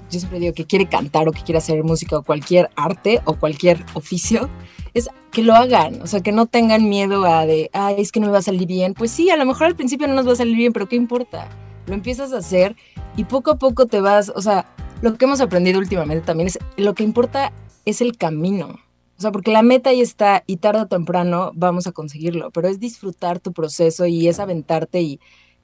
[0.09, 3.33] yo siempre digo que quiere cantar o que quiere hacer música o cualquier arte o
[3.33, 4.49] cualquier oficio,
[4.93, 8.19] es que lo hagan, o sea, que no tengan miedo a de, ay, es que
[8.19, 8.93] no me va a salir bien.
[8.93, 10.95] Pues sí, a lo mejor al principio no nos va a salir bien, pero ¿qué
[10.95, 11.47] importa?
[11.85, 12.75] Lo empiezas a hacer
[13.15, 16.59] y poco a poco te vas, o sea, lo que hemos aprendido últimamente también es
[16.77, 17.51] lo que importa
[17.85, 18.79] es el camino.
[19.17, 22.67] O sea, porque la meta ahí está y tarde o temprano vamos a conseguirlo, pero
[22.67, 25.19] es disfrutar tu proceso y es aventarte y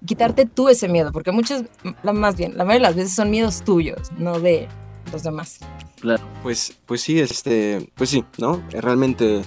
[0.06, 1.64] quitarte tú ese miedo, porque muchas,
[2.04, 4.68] más bien, la mayoría de las veces son miedos tuyos, no de
[5.12, 5.60] los demás.
[6.02, 6.24] Claro.
[6.42, 8.62] Pues, pues sí, este, pues sí, ¿no?
[8.72, 9.44] Realmente eh,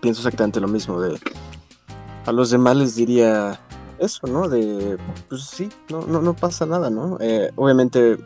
[0.00, 1.18] pienso exactamente lo mismo de
[2.26, 3.60] a los demás les diría
[3.98, 4.48] eso, ¿no?
[4.48, 4.96] De,
[5.28, 7.18] pues sí, no, no, no pasa nada, ¿no?
[7.20, 8.18] Eh, obviamente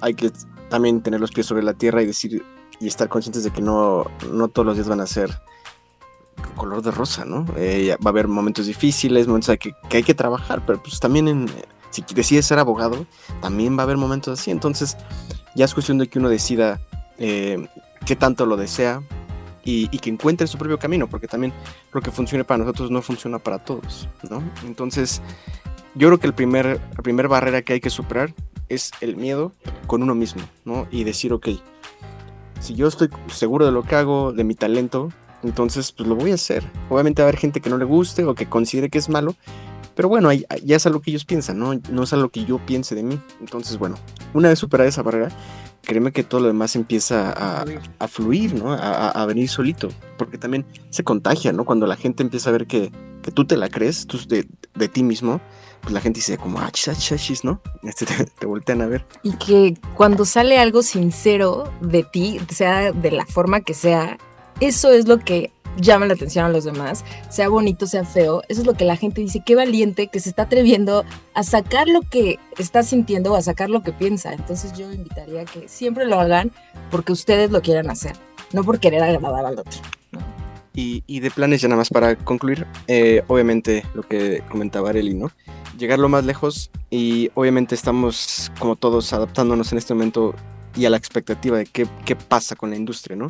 [0.00, 0.30] hay que
[0.68, 2.44] también tener los pies sobre la tierra y decir
[2.80, 5.40] y estar conscientes de que no, no todos los días van a ser
[6.56, 7.46] color de rosa, ¿no?
[7.56, 11.48] Eh, va a haber momentos difíciles, momentos que, que, hay que trabajar, pero pues también
[11.90, 13.06] si decides ser abogado,
[13.40, 14.50] también va a haber momentos así.
[14.50, 14.96] Entonces,
[15.54, 16.80] ya es cuestión de que uno decida
[17.18, 17.66] eh,
[18.04, 19.02] qué tanto lo desea
[19.64, 21.52] y, y, que encuentre su propio camino, porque también
[21.92, 24.42] lo que funcione para nosotros no funciona para todos, ¿no?
[24.64, 25.20] Entonces,
[25.94, 28.34] yo creo que el primer, la primera barrera que hay que superar
[28.68, 29.52] es el miedo
[29.86, 30.86] con uno mismo, ¿no?
[30.90, 31.48] Y decir, ok,
[32.60, 35.10] si yo estoy seguro de lo que hago, de mi talento,
[35.42, 36.64] entonces pues lo voy a hacer.
[36.90, 39.34] Obviamente va a haber gente que no le guste o que considere que es malo,
[39.94, 41.72] pero bueno, ya es algo que ellos piensan, ¿no?
[41.90, 43.18] No es algo que yo piense de mí.
[43.40, 43.96] Entonces, bueno,
[44.32, 45.30] una vez superada esa barrera,
[45.82, 48.72] créeme que todo lo demás empieza a, fluir, ¿no?
[48.72, 51.64] A, venir solito, porque también se contagia, ¿no?
[51.64, 52.92] Cuando la gente empieza a ver que,
[53.22, 55.40] que tú te la crees, tú de, de ti mismo,
[55.80, 57.60] pues la gente dice como, ah, chis, ¿no?
[57.82, 59.06] Este, te, voltean a ver.
[59.22, 64.18] Y que cuando sale algo sincero de ti, sea de la forma que sea,
[64.60, 68.62] eso es lo que llama la atención a los demás, sea bonito, sea feo, eso
[68.62, 71.04] es lo que la gente dice, qué valiente que se está atreviendo
[71.34, 74.32] a sacar lo que está sintiendo o a sacar lo que piensa.
[74.32, 76.52] Entonces yo invitaría a que siempre lo hagan
[76.90, 78.16] porque ustedes lo quieran hacer,
[78.52, 79.80] no por querer agradar al otro.
[80.80, 85.32] Y, de planes ya nada más para concluir, eh, obviamente lo que comentaba Areli, ¿no?
[85.76, 90.36] Llegar lo más lejos y obviamente estamos como todos adaptándonos en este momento
[90.76, 93.26] y a la expectativa de qué, qué pasa con la industria, ¿no?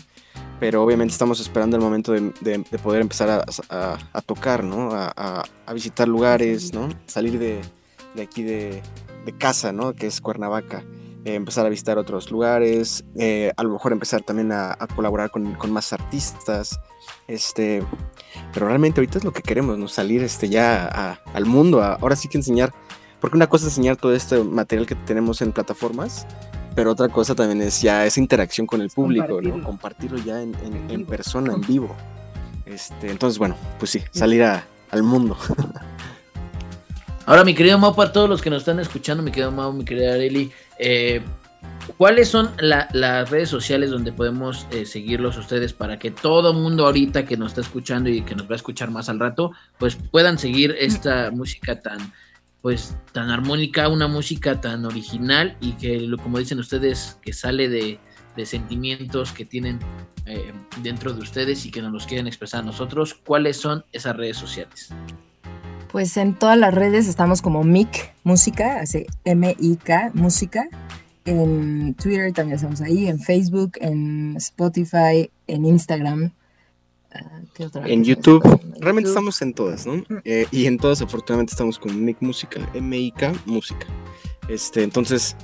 [0.61, 3.31] Pero obviamente estamos esperando el momento de, de, poder empezar
[3.71, 4.91] a, a, tocar, ¿no?
[4.93, 6.91] A, a, visitar lugares, ¿no?
[7.07, 7.63] Salir de,
[8.15, 8.83] de aquí de,
[9.39, 9.95] casa, ¿no?
[9.95, 10.85] Que es Cuernavaca.
[11.25, 15.55] Eh, empezar a visitar otros lugares, eh, a lo mejor empezar también a, colaborar con,
[15.55, 16.79] con, más artistas,
[17.29, 17.85] este,
[18.53, 19.87] pero realmente ahorita es lo que queremos, ¿no?
[19.87, 22.73] Salir este, ya al mundo, ahora sí que enseñar,
[23.21, 26.27] porque una cosa es enseñar todo este material que tenemos en plataformas,
[26.75, 29.65] pero otra cosa también es ya esa interacción con el público, compartirlo, ¿no?
[29.65, 30.55] compartirlo ya en,
[30.89, 31.95] en, persona, en vivo.
[32.65, 35.37] Este, entonces, bueno, pues sí, salir al mundo.
[37.27, 39.85] Ahora, mi querido Mau, para todos los que nos están escuchando, mi querido Mau, mi
[39.85, 41.21] querida Areli, eh,
[41.97, 47.25] ¿Cuáles son las redes sociales donde podemos eh, seguirlos ustedes para que todo mundo ahorita
[47.25, 50.39] que nos está escuchando y que nos va a escuchar más al rato, pues puedan
[50.39, 52.13] seguir esta música tan,
[52.61, 57.99] pues, tan armónica, una música tan original y que, como dicen ustedes, que sale de,
[58.45, 59.81] sentimientos que tienen
[60.27, 63.15] eh, dentro de ustedes y que nos los quieren expresar a nosotros?
[63.15, 64.91] ¿Cuáles son esas redes sociales?
[65.91, 68.85] Pues en todas las redes estamos como MIC Música,
[69.25, 70.69] M-I-K Música
[71.25, 76.33] en Twitter también estamos ahí, en Facebook, en Spotify, en Instagram.
[77.13, 77.41] Ah,
[77.87, 78.43] en YouTube,
[78.81, 80.05] realmente estamos en todas, ¿no?
[80.25, 83.87] Eh, y en todas afortunadamente estamos con Mick Música, M-I-K Música.
[84.49, 85.37] Este, entonces,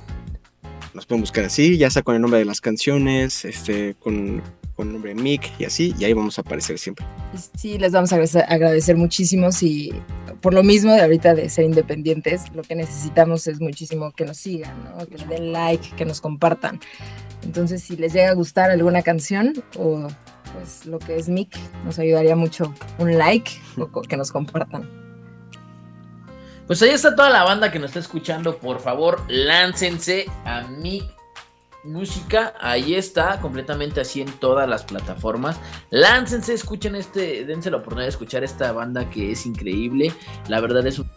[0.95, 4.41] nos pueden buscar así, ya sea con el nombre de las canciones, este, con,
[4.75, 7.05] con el nombre de Mick y así, y ahí vamos a aparecer siempre.
[7.57, 9.93] Sí, les vamos a agradecer, muchísimo si
[10.41, 14.37] por lo mismo de ahorita de ser independientes, lo que necesitamos es muchísimo que nos
[14.37, 15.05] sigan, ¿no?
[15.05, 16.79] que le den like, que nos compartan.
[17.43, 20.07] Entonces, si les llega a gustar alguna canción o
[20.53, 25.04] pues lo que es Mick, nos ayudaría mucho un like o que nos compartan.
[26.67, 28.57] Pues ahí está toda la banda que nos está escuchando.
[28.57, 31.15] Por favor, láncense a Mick
[31.85, 35.59] música, ahí está, completamente así en todas las plataformas.
[35.91, 40.11] Láncense, escuchen este, dense la oportunidad de escuchar esta banda que es increíble.
[40.47, 41.09] La verdad es un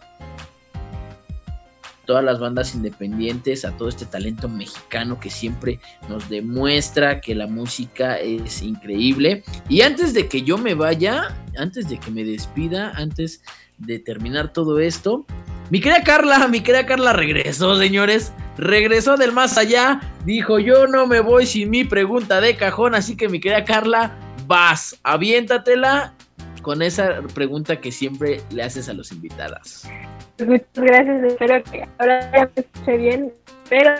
[2.05, 5.79] todas las bandas independientes, a todo este talento mexicano que siempre
[6.09, 9.43] nos demuestra que la música es increíble.
[9.69, 13.43] Y antes de que yo me vaya, antes de que me despida, antes
[13.79, 15.25] de terminar todo esto,
[15.69, 18.33] mi querida Carla, mi querida Carla regresó, señores.
[18.57, 20.01] Regresó del más allá.
[20.25, 22.95] Dijo, yo no me voy sin mi pregunta de cajón.
[22.95, 24.11] Así que mi querida Carla,
[24.47, 26.15] vas, aviéntatela
[26.63, 29.87] con esa pregunta que siempre le haces a los invitadas.
[30.39, 33.33] Muchas gracias, espero que ahora ya me escuche bien,
[33.69, 33.91] pero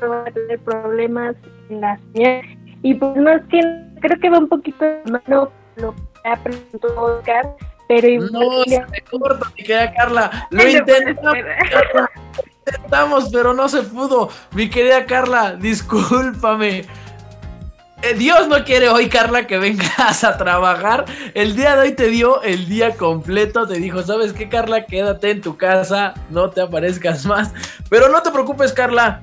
[0.00, 1.34] no voy a tener problemas
[1.70, 2.42] en la señal.
[2.82, 3.60] Y pues más que
[4.00, 7.56] creo que va un poquito de mano lo que ha preguntado Oscar,
[7.90, 10.46] pero igual No, se me corta, mi querida Carla.
[10.50, 11.34] Lo intentamos,
[12.66, 14.30] intentamos, pero no se pudo.
[14.52, 16.84] Mi querida Carla, discúlpame.
[18.02, 21.04] Eh, Dios no quiere hoy, Carla, que vengas a trabajar.
[21.34, 23.66] El día de hoy te dio el día completo.
[23.66, 24.86] Te dijo, ¿sabes qué, Carla?
[24.86, 27.52] Quédate en tu casa, no te aparezcas más.
[27.88, 29.20] Pero no te preocupes, Carla.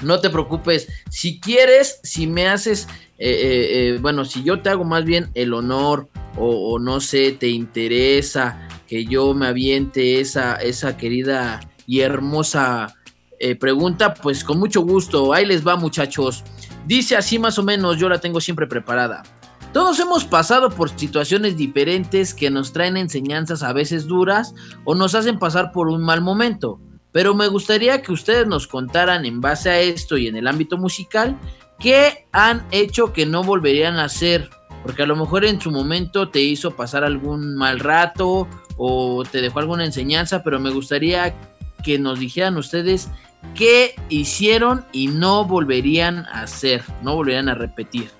[0.00, 0.88] No te preocupes.
[1.10, 2.88] Si quieres, si me haces,
[3.18, 6.08] eh, eh, eh, bueno, si yo te hago más bien el honor
[6.38, 12.94] o, no sé, te interesa que yo me aviente esa, esa querida y hermosa
[13.40, 15.32] eh, pregunta, pues con mucho gusto.
[15.32, 16.44] Ahí les va, muchachos.
[16.86, 19.22] Dice así más o menos, yo la tengo siempre preparada.
[19.72, 25.14] Todos hemos pasado por situaciones diferentes que nos traen enseñanzas a veces duras o nos
[25.14, 26.80] hacen pasar por un mal momento.
[27.12, 30.78] Pero me gustaría que ustedes nos contaran en base a esto y en el ámbito
[30.78, 31.38] musical
[31.78, 34.50] qué han hecho que no volverían a hacer.
[34.82, 39.40] Porque a lo mejor en su momento te hizo pasar algún mal rato o te
[39.40, 41.34] dejó alguna enseñanza, pero me gustaría
[41.82, 43.08] que nos dijeran ustedes
[43.54, 48.10] qué hicieron y no volverían a hacer, no volverían a repetir.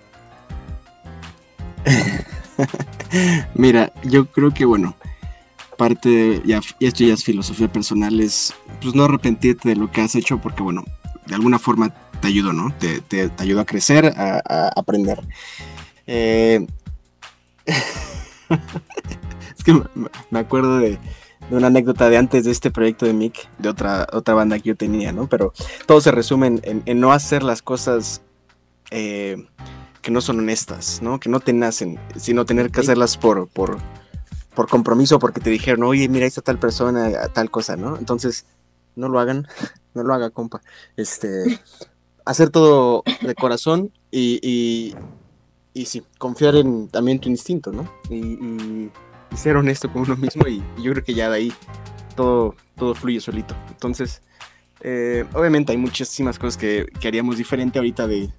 [3.55, 4.97] Mira, yo creo que bueno,
[5.77, 10.01] parte de, ya, esto ya es filosofía personal, es pues no arrepentirte de lo que
[10.01, 10.85] has hecho porque bueno,
[11.27, 12.75] de alguna forma te ayudó, ¿no?
[12.79, 15.21] Te, te, ayudó a crecer, a aprender.
[16.09, 16.67] Eh,
[17.67, 19.81] es que
[20.31, 20.99] me acuerdo de,
[21.51, 24.71] de, una anécdota de antes de este proyecto de Mick, de otra, otra banda que
[24.71, 25.29] yo tenía, ¿no?
[25.29, 25.53] Pero
[25.87, 28.23] todo se resume en, en, en no hacer las cosas
[28.91, 29.47] eh,
[30.01, 31.21] que no son honestas, ¿no?
[31.21, 33.79] Que no te nacen, sino tener que hacerlas por, por,
[34.55, 37.99] por compromiso, porque te dijeron, oye, mira, está tal persona, tal cosa, ¿no?
[37.99, 38.47] Entonces,
[38.97, 39.47] no lo hagan,
[39.95, 40.63] no lo haga, compa.
[40.97, 41.61] Este,
[42.25, 44.95] hacer todo de corazón y, y,
[45.75, 47.91] y sí, confiar en también tu instinto, ¿no?
[48.11, 48.91] Y, y,
[49.33, 51.53] y ser honesto con uno mismo y, y, yo creo que ya de ahí
[52.17, 53.55] todo, todo fluye solito.
[53.69, 54.23] Entonces,
[54.81, 58.31] eh, obviamente hay muchísimas cosas que, que haríamos diferente ahorita de,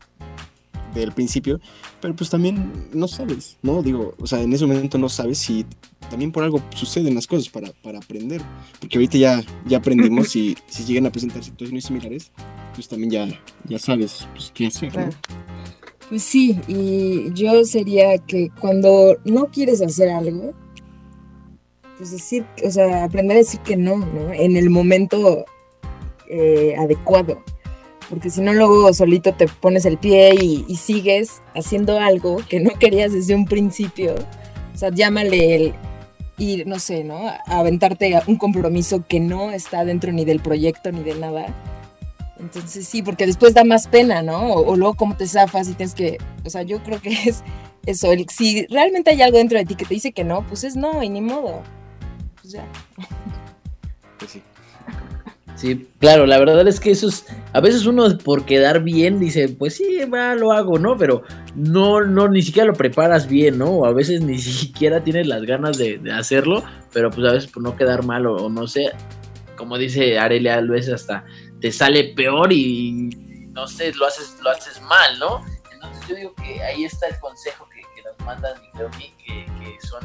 [0.93, 1.59] del principio,
[2.01, 3.81] pero pues también no sabes, ¿no?
[3.81, 5.65] Digo, o sea, en ese momento no sabes si
[6.09, 8.41] también por algo suceden las cosas para, para aprender,
[8.79, 12.31] porque ahorita ya, ya aprendimos y si llegan a presentar situaciones similares,
[12.73, 15.09] pues también ya, ya sabes pues, qué hacer, ¿no?
[16.09, 20.53] Pues sí, y yo sería que cuando no quieres hacer algo,
[21.97, 24.33] pues decir, o sea, aprender a decir que no, ¿no?
[24.33, 25.45] En el momento
[26.27, 27.43] eh, adecuado
[28.09, 32.71] porque si no luego solito te pones el pie y, sigues haciendo algo que no
[32.71, 34.15] querías desde un principio.
[34.73, 35.73] O sea, llámale el
[36.37, 37.27] ir, no sé, ¿no?
[37.27, 41.53] A aventarte un compromiso que no está dentro ni del proyecto ni de nada.
[42.39, 44.53] Entonces sí, porque después da más pena, ¿no?
[44.53, 47.43] O, luego cómo te zafas y tienes que, o sea, yo creo que es
[47.85, 50.75] eso, si realmente hay algo dentro de ti que te dice que no, pues es
[50.75, 51.63] no y ni modo.
[52.41, 52.65] Pues ya.
[54.17, 54.41] Pues sí.
[55.55, 59.49] Sí, claro, la verdad es que eso es, a veces uno por quedar bien dice,
[59.49, 60.95] pues sí, va, lo hago, ¿no?
[60.95, 61.23] Pero
[61.53, 63.65] no, no, ni siquiera lo preparas bien, ¿no?
[63.65, 66.63] O a veces ni siquiera tienes las ganas de, hacerlo,
[66.93, 68.91] pero pues a veces por no quedar mal o, o, no sé,
[69.57, 71.25] como dice Arelia, a veces hasta
[71.61, 73.09] te sale peor y
[73.51, 75.45] no sé, lo haces, lo haces mal, ¿no?
[75.73, 80.01] Entonces yo digo que ahí está el consejo que, nos mandan, creo que, que son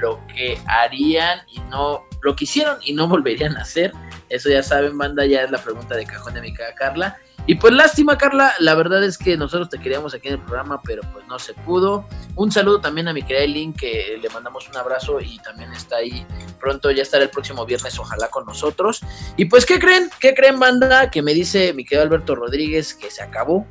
[0.00, 3.92] lo que harían y no, lo que hicieron y no volverían a hacer.
[4.28, 7.18] Eso ya saben, banda, ya es la pregunta de cajón de mi cara Carla.
[7.48, 10.80] Y pues lástima, Carla, la verdad es que nosotros te queríamos aquí en el programa,
[10.82, 12.04] pero pues no se pudo.
[12.34, 15.96] Un saludo también a mi querida Eileen, que le mandamos un abrazo y también está
[15.96, 16.26] ahí
[16.58, 19.00] pronto, ya estará el próximo viernes, ojalá con nosotros.
[19.36, 20.10] Y pues, ¿qué creen?
[20.18, 21.08] ¿Qué creen, banda?
[21.10, 23.64] Que me dice mi querido Alberto Rodríguez que se acabó,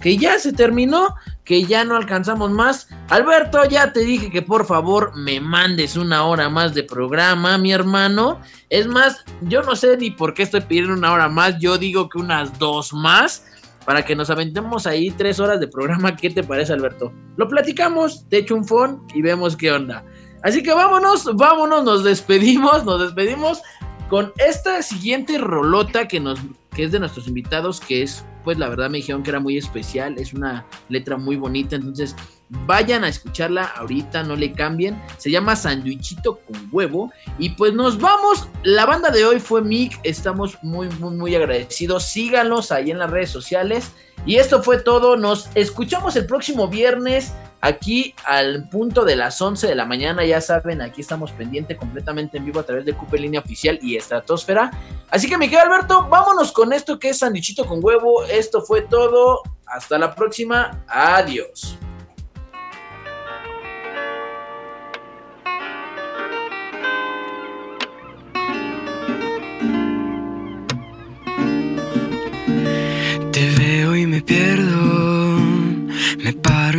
[0.00, 2.88] que ya se terminó, que ya no alcanzamos más.
[3.08, 7.72] Alberto, ya te dije que por favor me mandes una hora más de programa, mi
[7.72, 8.40] hermano.
[8.68, 12.08] Es más, yo no sé ni por qué estoy pidiendo una hora más, yo digo
[12.08, 13.44] que unas dos más.
[13.84, 17.12] Para que nos aventemos ahí tres horas de programa, ¿qué te parece, Alberto?
[17.36, 20.04] Lo platicamos, te echo un phone y vemos qué onda.
[20.42, 23.62] Así que vámonos, vámonos, nos despedimos, nos despedimos
[24.08, 26.40] con esta siguiente rolota que nos
[26.76, 29.56] que es de nuestros invitados, que es, pues la verdad me dijeron que era muy
[29.56, 32.14] especial, es una letra muy bonita, entonces
[32.50, 37.98] vayan a escucharla ahorita, no le cambien, se llama Sandwichito con huevo, y pues nos
[37.98, 42.98] vamos, la banda de hoy fue Mick, estamos muy, muy, muy agradecidos, síganos ahí en
[42.98, 43.92] las redes sociales,
[44.26, 47.32] y esto fue todo, nos escuchamos el próximo viernes,
[47.66, 52.38] aquí al punto de las 11 de la mañana, ya saben, aquí estamos pendiente completamente
[52.38, 54.70] en vivo a través de Cupe Línea Oficial y Estratosfera.
[55.10, 58.24] Así que quedo Alberto, vámonos con esto que es sandichito con huevo.
[58.24, 59.42] Esto fue todo.
[59.66, 60.84] Hasta la próxima.
[60.88, 61.76] Adiós.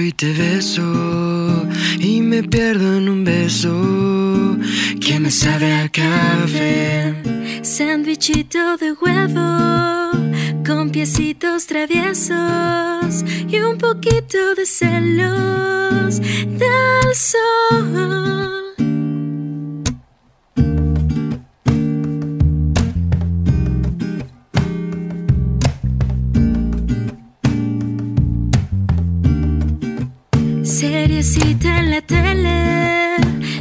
[0.08, 1.68] Y te beso,
[2.00, 4.58] y me pierdo en un beso
[5.02, 7.14] que me sabe a café.
[7.62, 10.12] Sándwichito de huevo
[10.66, 18.48] con piecitos traviesos y un poquito de celos del sol.
[30.78, 33.16] Seriecita en la tele,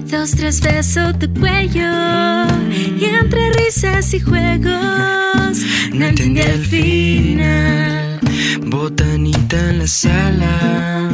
[0.05, 5.65] dos, tres besos de cuello y entre risas y juegos
[5.95, 8.21] no entendí el final.
[8.67, 11.11] Botanita en la sala,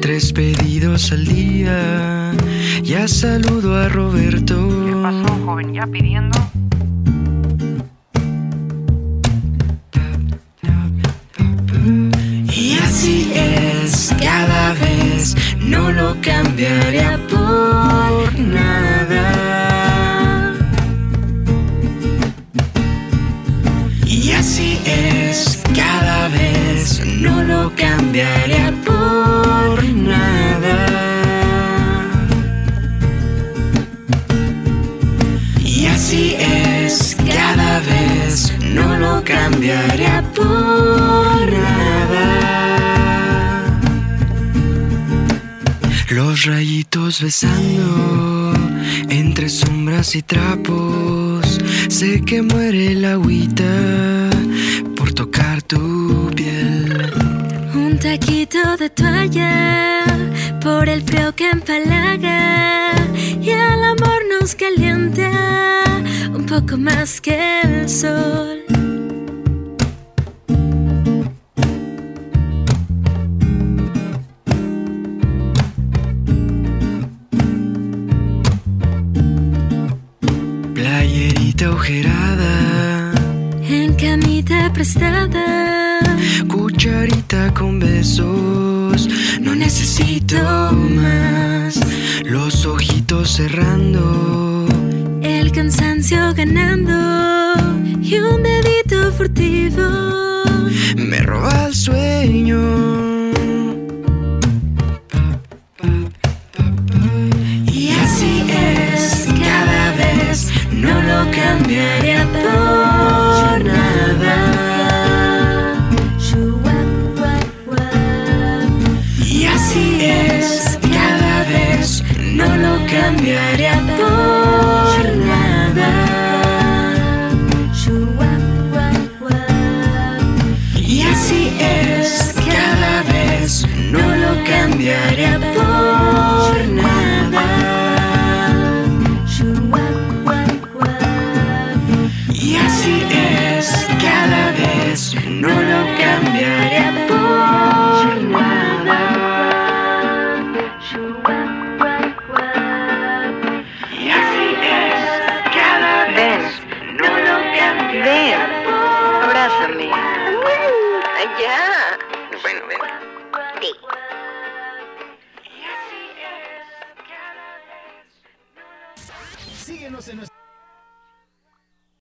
[0.00, 2.32] tres pedidos al día.
[2.82, 4.56] Ya saludo a Roberto.
[4.86, 5.74] ¿Qué pasó, joven?
[5.74, 6.38] ¿Ya pidiendo?
[15.72, 19.24] No lo cambiaría por nada.
[24.06, 30.78] Y así es cada vez, no lo cambiaría por nada.
[35.64, 41.61] Y así es cada vez, no lo cambiaría por nada.
[47.20, 48.54] Besando
[49.10, 51.58] entre sombras y trapos.
[51.88, 54.30] Sé que muere el agüita
[54.96, 57.12] por tocar tu piel.
[57.74, 60.04] Un taquito de toalla
[60.60, 62.94] por el frío que empalaga
[63.40, 65.30] y el amor nos calienta
[66.34, 68.71] un poco más que el sol.
[93.32, 93.71] Ojitos